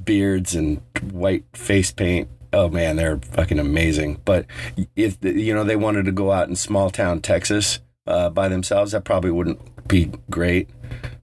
[0.04, 2.30] beards and white face paint.
[2.54, 4.22] Oh man, they're fucking amazing.
[4.26, 4.46] But
[4.96, 8.94] if you know they wanted to go out in small town Texas uh, by themselves,
[8.94, 10.70] that probably wouldn't be great.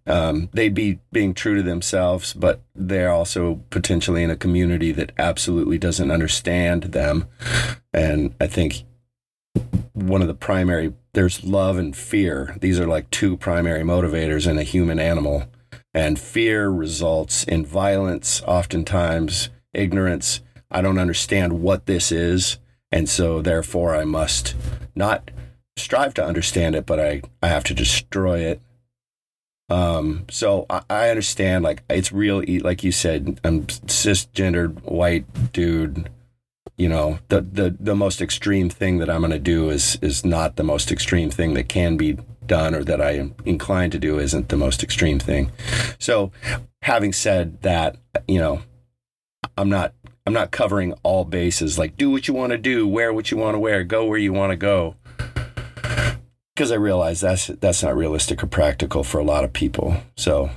[0.07, 5.13] Um, they'd be being true to themselves, but they're also potentially in a community that
[5.17, 7.27] absolutely doesn't understand them.
[7.93, 8.85] And I think
[9.95, 12.57] one of the primary there's love and fear.
[12.61, 15.45] These are like two primary motivators in a human animal.
[15.95, 20.41] And fear results in violence, oftentimes ignorance.
[20.71, 22.59] I don't understand what this is.
[22.91, 24.57] And so therefore I must
[24.97, 25.31] not
[25.77, 28.61] strive to understand it, but I, I have to destroy it.
[29.69, 36.11] Um, so I, I understand like it's real like you said, I'm cisgendered white dude.
[36.77, 40.57] You know, the, the the most extreme thing that I'm gonna do is is not
[40.57, 44.19] the most extreme thing that can be done or that I am inclined to do
[44.19, 45.51] isn't the most extreme thing.
[45.99, 46.33] So
[46.83, 47.97] having said that,
[48.29, 48.63] you know,
[49.57, 49.95] I'm not
[50.27, 51.79] I'm not covering all bases.
[51.79, 54.19] Like do what you want to do, wear what you want to wear, go where
[54.19, 54.97] you want to go.
[56.55, 59.97] Because I realize that's that's not realistic or practical for a lot of people.
[60.17, 60.51] So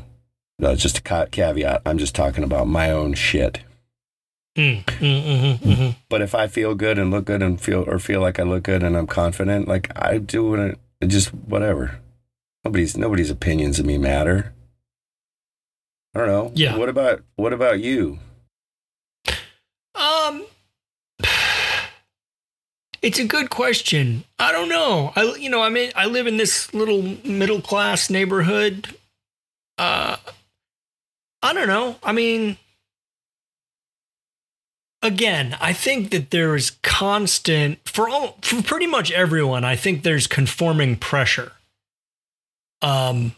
[0.59, 1.81] that's just a ca- caveat.
[1.85, 3.61] I'm just talking about my own shit.
[4.55, 5.95] Mm, mm, mhm, mhm.
[6.09, 8.63] But if I feel good and look good and feel or feel like I look
[8.63, 11.99] good and I'm confident, like I do it just whatever.
[12.63, 14.53] Nobody's nobody's opinions of me matter.
[16.15, 16.51] I don't know.
[16.55, 16.75] Yeah.
[16.77, 18.19] What about what about you?
[19.95, 20.45] Um,
[23.07, 24.25] it's a good question.
[24.37, 25.13] I don't know.
[25.15, 28.97] I you know I mean I live in this little middle class neighborhood.
[29.77, 30.17] Uh,
[31.41, 31.95] I don't know.
[32.03, 32.57] I mean,
[35.01, 39.63] again, I think that there is constant for all for pretty much everyone.
[39.63, 41.53] I think there's conforming pressure.
[42.81, 43.37] Um,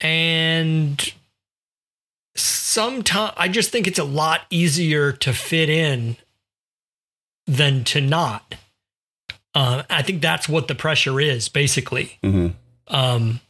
[0.00, 1.12] and
[2.36, 6.16] sometimes I just think it's a lot easier to fit in
[7.50, 8.54] than to not.
[9.54, 12.18] Uh, I think that's what the pressure is, basically.
[12.22, 12.94] Mm-hmm.
[12.94, 13.40] Um,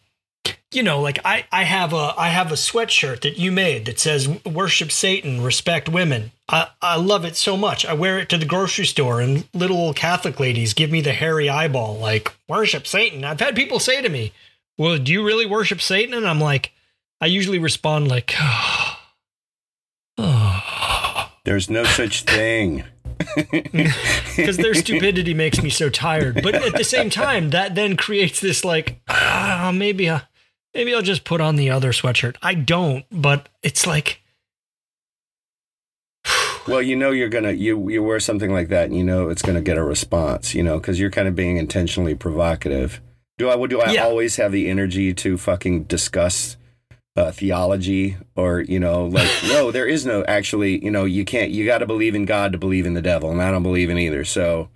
[0.73, 3.99] you know, like I, I have a I have a sweatshirt that you made that
[3.99, 7.85] says "Worship Satan, respect women." I, I love it so much.
[7.85, 11.13] I wear it to the grocery store, and little old Catholic ladies give me the
[11.13, 14.33] hairy eyeball, like "Worship Satan." I've had people say to me,
[14.79, 16.73] "Well, do you really worship Satan?" And I'm like,
[17.21, 18.97] I usually respond like, "Oh."
[21.45, 22.85] There's no such thing.
[24.37, 26.41] because their stupidity makes me so tired.
[26.43, 30.23] But at the same time, that then creates this like, ah, maybe I,
[30.75, 32.37] maybe I'll just put on the other sweatshirt.
[32.43, 34.21] I don't, but it's like,
[36.69, 39.43] Well, you know you're gonna you you wear something like that, and you know it's
[39.43, 40.55] gonna get a response.
[40.55, 43.01] You know because you're kind of being intentionally provocative.
[43.39, 44.05] Do I do I Yeah.
[44.05, 46.57] always have the energy to fucking discuss
[47.17, 51.51] uh, theology or you know like no there is no actually you know you can't
[51.51, 53.91] you got to believe in God to believe in the devil and I don't believe
[53.91, 54.25] in either.
[54.25, 54.69] So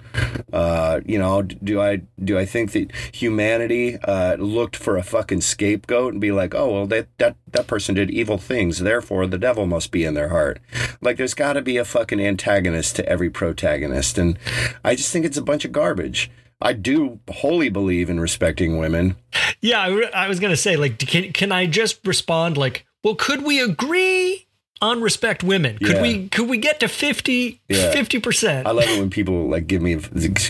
[0.52, 5.42] uh, you know do I do I think that humanity uh, looked for a fucking
[5.42, 9.38] scapegoat and be like oh well that that that person did evil things therefore the
[9.38, 10.60] devil must be in their heart
[11.00, 14.38] like there's got to be a fucking antagonist to every protagonist and
[14.84, 16.30] I just think it's a bunch of garbage.
[16.64, 19.16] I do wholly believe in respecting women.
[19.60, 23.14] yeah, I, re- I was gonna say, like, can can I just respond like, well,
[23.14, 24.46] could we agree
[24.80, 25.78] on respect women?
[25.78, 26.02] Could Yeah.
[26.02, 28.02] we could we get to 50 Yeah.
[28.22, 28.66] percent?
[28.66, 29.94] I love it when people like give me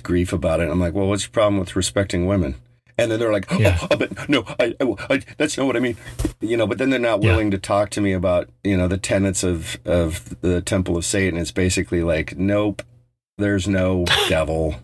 [0.03, 0.71] grief about it.
[0.71, 2.55] I'm like, well, what's your problem with respecting women?
[2.97, 3.77] And then they're like, oh, Yeah.
[3.91, 5.97] oh, but no, I, I, I, that's not what I mean.
[6.41, 8.99] You know, but then they're not willing to talk to me about, you know, the
[8.99, 11.37] tenets of, of the temple of Satan.
[11.37, 12.83] It's basically like, nope,
[13.37, 14.77] there's no devil.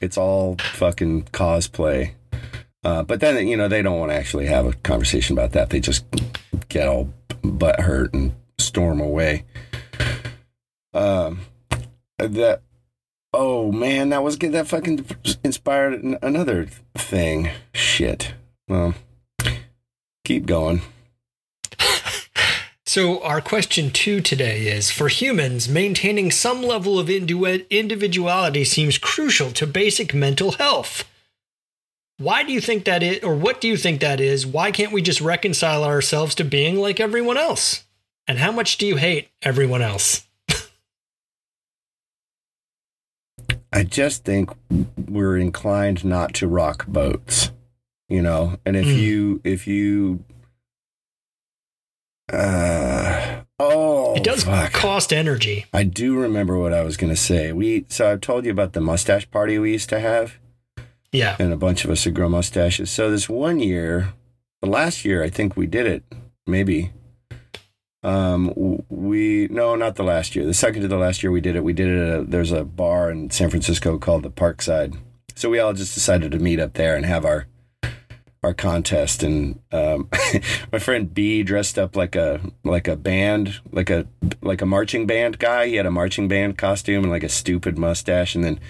[0.00, 2.12] It's all fucking cosplay.
[2.84, 5.70] Uh, but then, you know, they don't want to actually have a conversation about that.
[5.70, 6.04] They just
[6.68, 9.44] get all butt hurt and storm away.
[10.94, 11.40] Um,
[12.18, 12.62] that
[13.32, 15.04] oh man that was good that fucking
[15.44, 18.34] inspired another thing shit
[18.68, 18.94] well
[20.24, 20.80] keep going
[22.88, 29.50] So, our question two today is For humans, maintaining some level of individuality seems crucial
[29.50, 31.04] to basic mental health.
[32.16, 34.46] Why do you think that is, or what do you think that is?
[34.46, 37.84] Why can't we just reconcile ourselves to being like everyone else?
[38.26, 40.26] And how much do you hate everyone else?
[43.70, 44.48] i just think
[45.10, 47.52] we're inclined not to rock boats
[48.08, 48.96] you know and if Mm.
[48.96, 50.24] you if you
[52.32, 54.72] uh oh it does fuck.
[54.72, 55.64] cost energy.
[55.72, 58.80] i do remember what i was gonna say we so i've told you about the
[58.80, 60.38] mustache party we used to have
[61.12, 61.36] Yeah.
[61.38, 62.90] and a bunch of us would grow mustaches.
[62.90, 64.12] So this one year,
[64.60, 66.02] the last year, I think we did it.
[66.46, 66.90] Maybe.
[68.02, 68.52] Um,
[68.90, 70.44] we no, not the last year.
[70.44, 71.64] The second to the last year we did it.
[71.64, 71.98] We did it.
[72.08, 74.98] At a, there's a bar in San Francisco called the Parkside.
[75.34, 77.46] So we all just decided to meet up there and have our
[78.42, 79.22] our contest.
[79.22, 80.08] And um,
[80.72, 84.06] my friend B dressed up like a like a band, like a
[84.42, 85.66] like a marching band guy.
[85.66, 88.34] He had a marching band costume and like a stupid mustache.
[88.34, 88.60] And then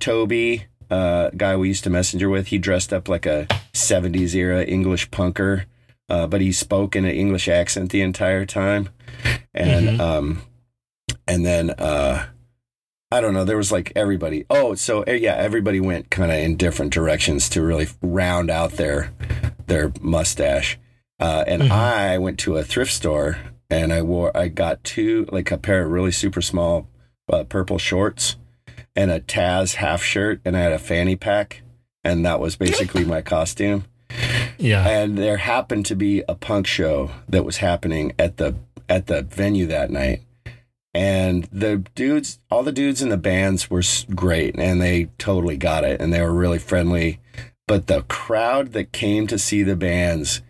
[0.00, 4.62] Toby, uh, guy we used to messenger with, he dressed up like a 70s era
[4.64, 5.64] English punker,
[6.08, 8.88] uh, but he spoke in an English accent the entire time.
[9.54, 10.00] And, Mhm.
[10.00, 10.42] um,
[11.28, 12.26] and then, uh,
[13.12, 14.46] I don't know, there was like everybody.
[14.48, 18.72] Oh, so uh, yeah, everybody went kind of in different directions to really round out
[18.72, 19.12] their,
[19.66, 20.78] their mustache.
[21.20, 21.70] Uh, and Mhm.
[21.70, 23.36] I went to a thrift store
[23.68, 26.88] and I wore, I got two, like a pair of really super small
[27.32, 28.36] uh, purple shorts
[28.96, 31.62] and a Taz half shirt, and I had a fanny pack,
[32.04, 33.84] and that was basically my costume.
[34.58, 34.86] Yeah.
[34.86, 38.54] And there happened to be a punk show that was happening at the
[38.88, 40.20] at the venue that night,
[40.94, 43.82] and the dudes, all the dudes in the bands were
[44.14, 47.18] great, and they totally got it, and they were really friendly.
[47.66, 50.42] But the crowd that came to see the bands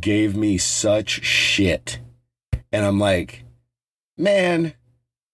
[0.00, 1.98] gave me such shit,
[2.72, 3.44] and I'm like,
[4.16, 4.74] man,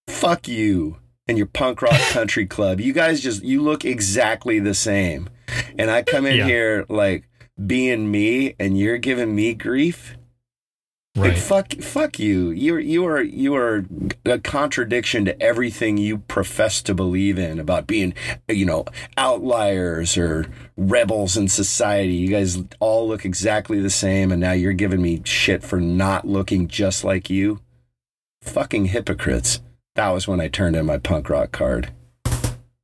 [0.08, 0.96] fuck you
[1.28, 2.80] and your punk rock country club.
[2.80, 5.28] You guys just you look exactly the same.
[5.78, 6.46] And I come in Yeah.
[6.46, 7.28] here like
[7.64, 10.16] being me and you're giving me grief.
[11.28, 12.50] Like fuck fuck you.
[12.50, 13.84] You are you are you are
[14.24, 18.14] a contradiction to everything you profess to believe in about being
[18.48, 18.84] you know
[19.16, 20.46] outliers or
[20.76, 22.14] rebels in society.
[22.14, 26.26] You guys all look exactly the same and now you're giving me shit for not
[26.26, 27.60] looking just like you.
[28.42, 29.60] Fucking hypocrites.
[29.96, 31.92] That was when I turned in my punk rock card.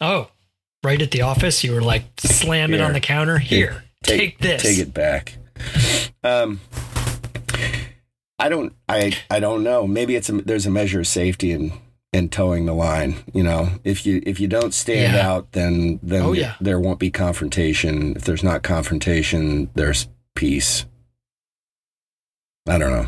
[0.00, 0.30] Oh,
[0.84, 3.38] right at the office, you were like slam it on the counter.
[3.38, 4.62] Here, take, this.
[4.62, 5.38] Take it back.
[6.22, 6.60] Um,
[8.38, 8.74] I don't.
[8.88, 9.16] I.
[9.30, 9.86] I don't know.
[9.86, 11.72] Maybe it's a, there's a measure of safety in
[12.12, 13.16] in towing the line.
[13.32, 15.28] You know, if you if you don't stand Yeah.
[15.30, 16.54] out, then then Oh, yeah.
[16.60, 18.14] there won't be confrontation.
[18.16, 20.84] If there's not confrontation, there's peace.
[22.68, 23.06] I don't know.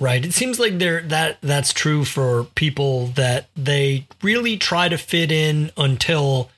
[0.00, 0.24] Right.
[0.24, 5.30] It seems like there that that's true for people that they really try to fit
[5.32, 6.50] in until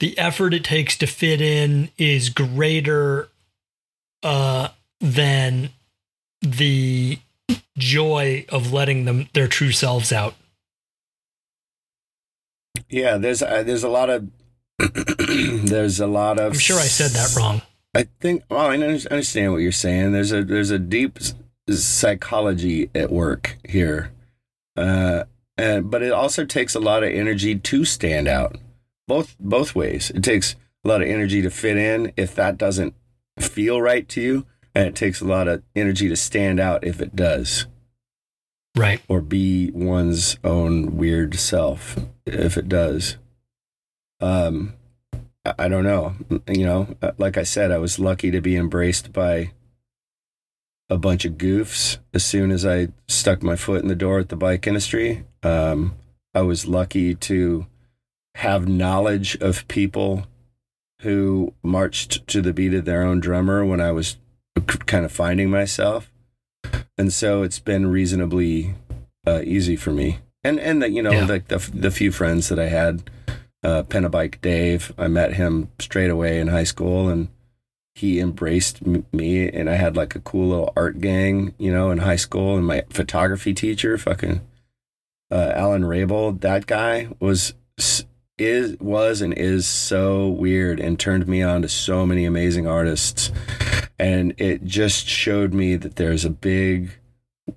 [0.00, 3.28] the effort it takes to fit in is greater
[4.22, 4.68] uh,
[5.00, 5.70] than
[6.44, 7.18] the
[7.76, 10.34] joy of letting them their true selves out.
[12.88, 14.28] Yeah, there's uh, there's a lot of
[15.18, 16.52] there's a lot of.
[16.52, 17.62] I'm sure I said that wrong.
[17.94, 18.42] I think.
[18.50, 20.12] Well, I understand what you're saying.
[20.12, 21.18] There's a there's a deep
[21.70, 24.12] psychology at work here,
[24.76, 25.24] uh,
[25.56, 28.56] and but it also takes a lot of energy to stand out.
[29.06, 30.10] Both both ways.
[30.10, 32.94] It takes a lot of energy to fit in if that doesn't
[33.38, 37.00] feel right to you, and it takes a lot of energy to stand out if
[37.00, 37.66] it does.
[38.76, 39.00] Right.
[39.08, 41.96] Or be one's own weird self
[42.26, 43.16] if it does.
[44.20, 44.74] Um,
[45.44, 46.14] I don't know.
[46.48, 49.52] You know, like I said, I was lucky to be embraced by
[50.88, 54.28] a bunch of goofs as soon as I stuck my foot in the door at
[54.28, 55.24] the bike industry.
[55.42, 55.94] Um,
[56.34, 57.66] I was lucky to
[58.36, 60.26] have knowledge of people
[61.02, 64.16] who marched to the beat of their own drummer when I was
[64.86, 66.10] kind of finding myself.
[66.96, 68.74] And so it's been reasonably
[69.26, 70.18] uh, easy for me.
[70.42, 71.24] And and that you know yeah.
[71.24, 73.10] the, the, the few friends that I had,
[73.62, 77.28] uh, Penabike Dave, I met him straight away in high school, and
[77.94, 79.48] he embraced me.
[79.48, 82.56] And I had like a cool little art gang, you know, in high school.
[82.56, 84.42] And my photography teacher, fucking
[85.30, 87.54] uh, Alan Rabel, that guy was
[88.36, 93.30] is was and is so weird and turned me on to so many amazing artists
[93.98, 96.98] and it just showed me that there's a big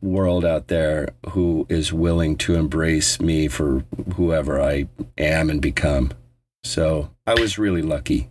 [0.01, 3.85] world out there who is willing to embrace me for
[4.15, 6.11] whoever I am and become.
[6.63, 8.29] So I was really lucky.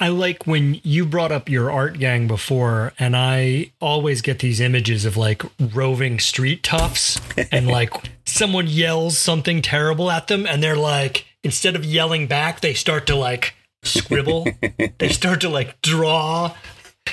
[0.00, 4.60] I like when you brought up your art gang before, and I always get these
[4.60, 7.20] images of like roving street toughs,
[7.50, 7.92] and like
[8.24, 13.08] someone yells something terrible at them, and they're like, instead of yelling back, they start
[13.08, 14.46] to like scribble.
[14.98, 16.54] they start to like draw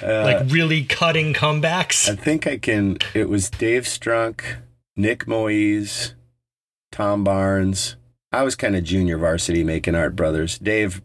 [0.02, 2.10] uh, like really cutting comebacks.
[2.10, 2.98] I think I can.
[3.14, 4.58] It was Dave Strunk,
[4.96, 6.16] Nick Moise,
[6.92, 7.96] Tom Barnes.
[8.32, 10.60] I was kind of junior varsity making art brothers.
[10.60, 11.02] Dave,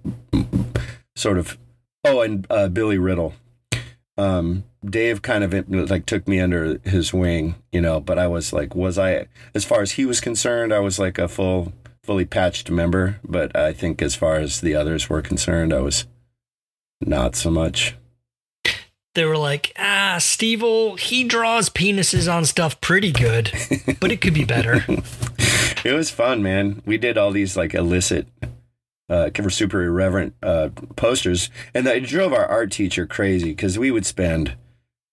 [1.16, 1.58] sort of.
[2.04, 3.34] Oh, and uh, Billy Riddle.
[4.16, 8.00] Um, Dave kind of like took me under his wing, you know.
[8.00, 11.18] But I was like, was I as far as he was concerned, I was like
[11.18, 11.72] a full
[12.03, 16.07] fully patched member, but I think as far as the others were concerned, I was
[17.01, 17.96] not so much.
[19.14, 20.62] They were like, ah, Steve,
[20.98, 23.51] he draws penises on stuff pretty good,
[24.01, 24.84] but it could be better.
[25.84, 26.80] it was fun, man.
[26.86, 28.28] We did all these like illicit,
[29.09, 34.07] uh, super irreverent uh, posters, and it drove our art teacher crazy because we would
[34.07, 34.55] spend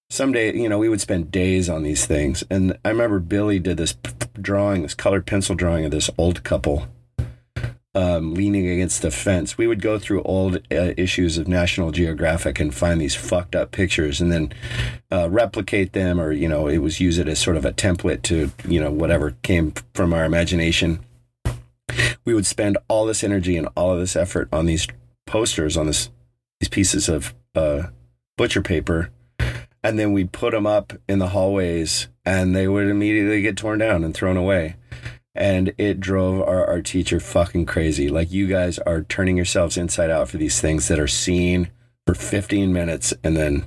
[0.09, 2.43] someday, you know, we would spend days on these things.
[2.49, 3.95] And I remember Billy did this
[4.39, 6.87] drawing, this colored pencil drawing of this old couple
[7.97, 9.57] um, leaning against the fence.
[9.57, 13.71] We would go through old uh, issues of National Geographic and find these fucked up
[13.71, 14.53] pictures and then
[15.11, 18.21] uh, replicate them or, you know, it was use it as sort of a template
[18.23, 20.99] to, you know, whatever came from our imagination.
[22.23, 24.85] We would spend all this energy and all of this effort on these
[25.25, 26.11] posters, on this
[26.59, 27.87] these pieces of uh,
[28.37, 29.09] butcher paper
[29.87, 33.79] and then we'd put them up in the hallways and they would immediately get torn
[33.79, 34.75] down and thrown away.
[35.33, 38.09] And it drove our, our teacher fucking crazy.
[38.09, 41.71] Like you guys are turning yourselves inside out for these things that are seen
[42.05, 43.65] for 15 minutes and then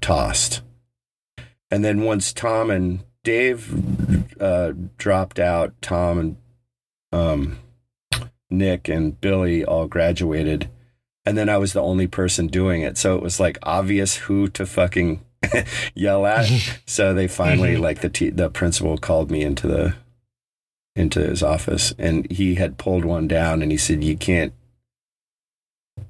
[0.00, 0.62] tossed.
[1.68, 6.36] And then once tom and dave uh, dropped out tom and
[7.10, 7.58] um,
[8.48, 10.70] nick and billy all graduated
[11.26, 12.96] and then I was the only person doing it.
[12.96, 15.20] So it was like obvious who to fucking
[15.94, 16.46] yell at.
[16.86, 17.82] so they finally, mm-hmm.
[17.82, 19.94] like the t- the principal, called me into the
[20.96, 24.52] into his office, and he had pulled one down, and he said, "You can't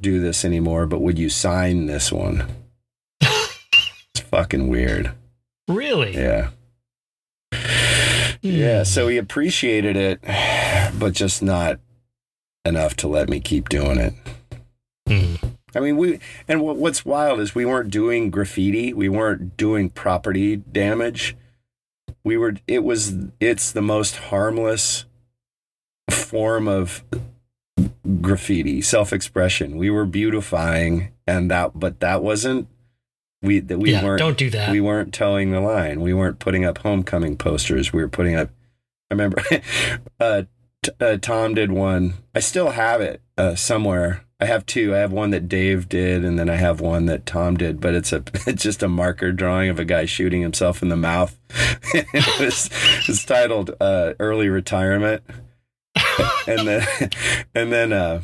[0.00, 2.46] do this anymore, but would you sign this one?"
[3.20, 5.12] it's fucking weird.
[5.68, 6.14] Really?
[6.14, 6.50] Yeah.
[8.42, 10.20] Yeah, so he appreciated it,
[10.98, 11.78] but just not
[12.64, 14.14] enough to let me keep doing it.
[15.08, 15.56] Mm.
[15.74, 16.18] I mean, we
[16.48, 21.36] and what's wild is we weren't doing graffiti, we weren't doing property damage.
[22.24, 22.54] We were.
[22.66, 23.14] It was.
[23.38, 25.06] It's the most harmless
[26.10, 27.04] form of
[28.20, 29.76] graffiti, self-expression.
[29.76, 32.68] We were beautifying, and that, but that wasn't.
[33.42, 34.18] We that we yeah, weren't.
[34.18, 34.70] Don't do that.
[34.70, 36.00] We weren't toeing the line.
[36.00, 37.92] We weren't putting up homecoming posters.
[37.92, 38.50] We were putting up.
[39.10, 39.42] I remember,
[40.20, 40.42] uh,
[40.82, 42.14] t- uh, Tom did one.
[42.34, 44.94] I still have it uh, somewhere I have two.
[44.94, 47.80] I have one that Dave did, and then I have one that Tom did.
[47.80, 50.96] But it's a it's just a marker drawing of a guy shooting himself in the
[50.96, 51.38] mouth.
[51.94, 52.70] it was
[53.08, 55.22] it's titled uh, "Early Retirement,"
[56.46, 56.86] and then
[57.54, 58.22] and then uh,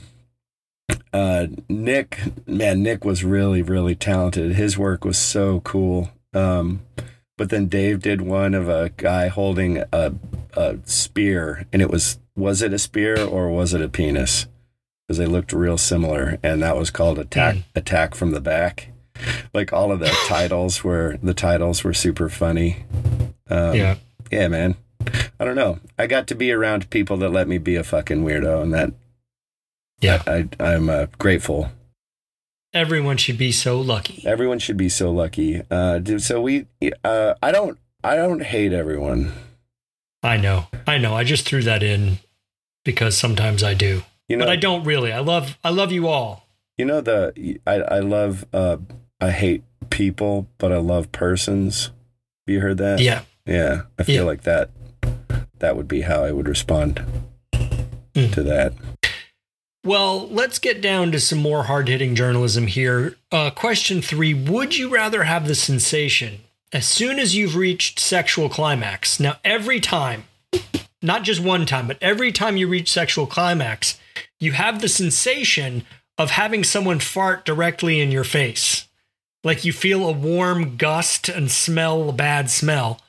[1.12, 4.52] uh, Nick, man, Nick was really really talented.
[4.52, 6.10] His work was so cool.
[6.32, 6.82] Um,
[7.36, 10.14] but then Dave did one of a guy holding a,
[10.54, 14.46] a spear, and it was was it a spear or was it a penis?
[15.06, 17.60] Because they looked real similar, and that was called Attack Hmm.
[17.74, 18.88] Attack from the Back.
[19.54, 22.84] Like all of the titles were the titles were super funny.
[23.48, 23.96] Um, yeah.
[24.30, 24.74] yeah, man.
[25.38, 25.78] I don't know.
[25.98, 28.92] I got to be around people that let me be a fucking weirdo, and that
[30.00, 30.22] Yeah.
[30.26, 31.70] I, I'm uh, grateful.
[32.74, 34.22] Everyone should be so lucky.
[34.26, 35.62] Everyone should be so lucky.
[35.70, 36.66] Uh, so we,
[37.04, 39.32] uh, I don't, I don't hate everyone.
[40.22, 40.66] I know.
[40.86, 41.14] I know.
[41.14, 42.18] I just threw that in
[42.84, 44.02] because sometimes I do.
[44.28, 45.12] You know, but I don't really.
[45.12, 46.46] I love I love you all.
[46.76, 48.78] you know the I, I love, uh,
[49.20, 51.86] I hate people, but I love persons.
[52.46, 53.00] Have you heard that?
[53.00, 53.22] Yeah.
[53.46, 54.22] Yeah, I feel Yeah.
[54.22, 54.70] like that.
[55.60, 57.02] That would be how I would respond
[58.14, 58.32] Mm.
[58.32, 58.72] to that.
[59.84, 63.16] Well, let's get down to some more hard hitting journalism here.
[63.30, 66.40] Uh, question three Would you rather have the sensation
[66.72, 69.20] as soon as you've reached sexual climax?
[69.20, 70.24] Now, every time,
[71.02, 74.00] not just one time, but every time you reach sexual climax,
[74.40, 75.84] you have the sensation
[76.18, 78.86] of having someone fart directly in your face.
[79.44, 83.00] Like you feel a warm gust and smell a bad smell.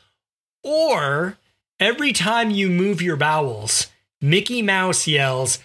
[0.64, 1.38] Or
[1.80, 3.88] every time you move your bowels,
[4.22, 5.60] Mickey Mouse yells,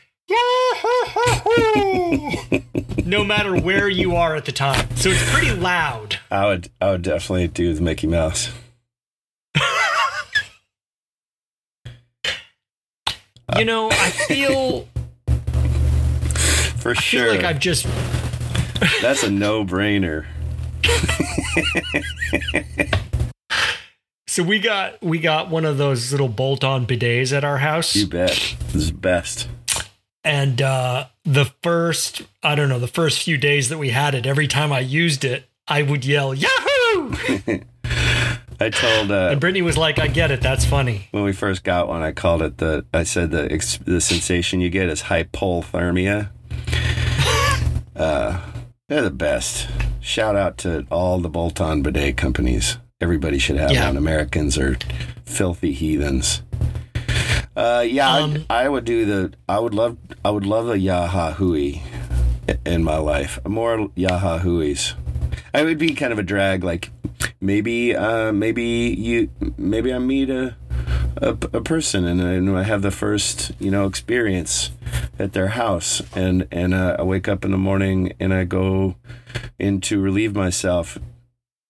[3.04, 4.88] no matter where you are at the time.
[4.96, 6.18] So it's pretty loud.
[6.30, 8.50] I would, I would definitely do the Mickey Mouse.
[13.58, 14.88] You know, I feel
[16.82, 17.26] For I sure.
[17.26, 17.86] feel like I've just
[19.00, 20.26] That's a no-brainer.
[24.26, 27.94] so we got we got one of those little bolt-on bidets at our house.
[27.94, 28.56] You bet.
[28.72, 29.48] This is best.
[30.24, 34.26] and uh the first I don't know, the first few days that we had it,
[34.26, 37.14] every time I used it, I would yell, Yahoo!
[38.60, 41.08] I told uh, And Brittany was like, I get it, that's funny.
[41.10, 42.84] when we first got one, I called it the.
[42.94, 43.48] I said the
[43.84, 46.30] the sensation you get is hypothermia.
[48.02, 48.40] Uh,
[48.88, 49.68] they're the best.
[50.00, 52.78] Shout out to all the bolt-on bidet companies.
[53.00, 53.86] Everybody should have Yeah.
[53.86, 53.96] one.
[53.96, 54.76] Americans are
[55.24, 56.42] filthy heathens.
[57.56, 59.32] Uh, yeah, Um, I would do the.
[59.48, 59.96] I would love.
[60.24, 61.80] I would love a Yaha Hui
[62.64, 63.38] in my life.
[63.46, 64.94] More Yaha Huis.
[65.54, 66.64] I would be kind of a drag.
[66.64, 66.90] Like
[67.40, 68.62] maybe, uh, maybe
[68.98, 69.28] you,
[69.58, 70.56] maybe I meet a
[71.16, 74.70] a, a person and, and I have the first you know experience
[75.18, 78.96] at their house and and uh, I wake up in the morning and I go
[79.58, 80.98] in to relieve myself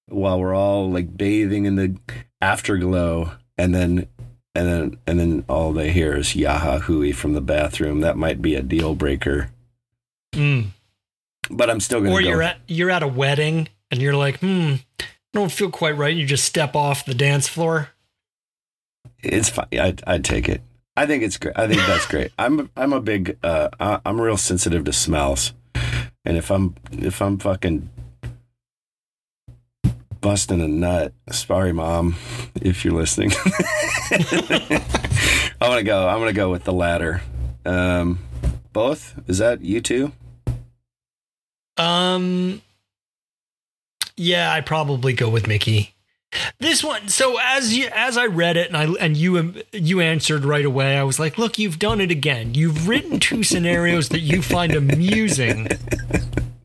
[0.08, 1.96] while we're all like bathing in the
[2.40, 4.06] afterglow and then
[4.54, 8.00] and then and then all they hear is Yaha Hui from the bathroom.
[8.00, 9.50] That might be a deal breaker.
[10.34, 10.66] Mm.
[11.50, 12.28] But I'm still gonna Or go.
[12.28, 16.14] you're at you're at a wedding and you're like, hmm, I don't feel quite right.
[16.14, 17.90] You just step off the dance floor.
[19.22, 19.66] It's fine.
[19.72, 20.62] I'd, I'd take it.
[20.96, 21.56] I think it's great.
[21.58, 22.32] I think that's great.
[22.38, 25.52] I'm I'm a big uh I- I'm real sensitive to smells,
[26.24, 27.88] and if I'm if I'm fucking
[30.20, 32.16] busting a nut, sorry mom,
[32.60, 33.32] if you're listening.
[34.10, 36.08] I'm gonna go.
[36.08, 37.22] I'm gonna go with the latter.
[37.64, 38.18] Um,
[38.72, 40.12] both is that you too?
[41.78, 42.60] Um
[44.16, 45.94] Yeah, I probably go with Mickey.
[46.58, 50.44] This one, so as you as I read it and I and you you answered
[50.44, 52.54] right away, I was like, "Look, you've done it again.
[52.54, 55.68] You've written two scenarios that you find amusing,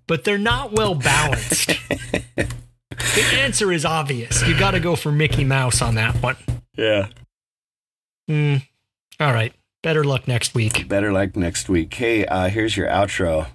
[0.07, 4.45] but they're not well balanced." The answer is obvious.
[4.47, 6.37] You got to go for Mickey Mouse on that one.
[6.77, 7.07] Yeah.
[8.27, 8.57] Hmm.
[9.19, 9.53] All right.
[9.83, 10.87] Better luck next week.
[10.87, 11.93] Better luck next week.
[11.93, 13.47] Hey, uh, here's your outro.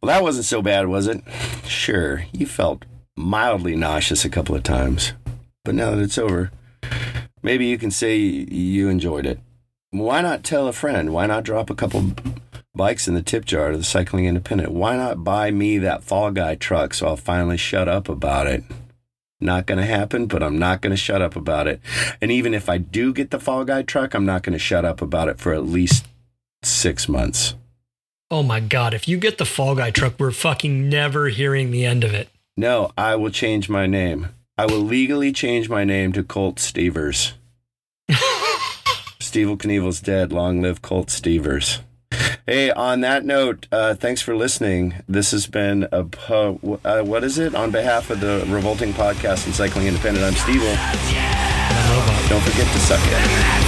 [0.00, 1.22] Well, that wasn't so bad, was it?
[1.66, 2.84] Sure, you felt
[3.18, 5.12] mildly nauseous a couple of times,
[5.64, 6.50] but now that it's over,
[7.42, 9.40] maybe you can say you enjoyed it.
[9.90, 11.12] Why not tell a friend?
[11.12, 12.12] Why not drop a couple
[12.74, 14.70] bikes in the tip jar to the Cycling Independent?
[14.70, 18.62] Why not buy me that Fall Guy truck so I'll finally shut up about it?
[19.40, 21.80] Not going to happen, but I'm not going to shut up about it.
[22.20, 24.84] And even if I do get the Fall Guy truck, I'm not going to shut
[24.84, 26.06] up about it for at least
[26.62, 27.54] six months.
[28.30, 31.84] Oh my god, if you get the Fall Guy truck, we're fucking never hearing the
[31.84, 32.28] end of it.
[32.58, 34.30] No, I will change my name.
[34.58, 37.34] I will legally change my name to Colt Stevers.
[39.20, 40.32] Steve Knievel's dead.
[40.32, 41.78] Long live Colt Stevers.
[42.48, 44.94] Hey, on that note, uh, thanks for listening.
[45.08, 47.54] This has been a po- uh, what is it?
[47.54, 50.62] On behalf of the Revolting Podcast and Cycling Independent, I'm Steve.
[52.28, 53.67] Don't forget to suck it.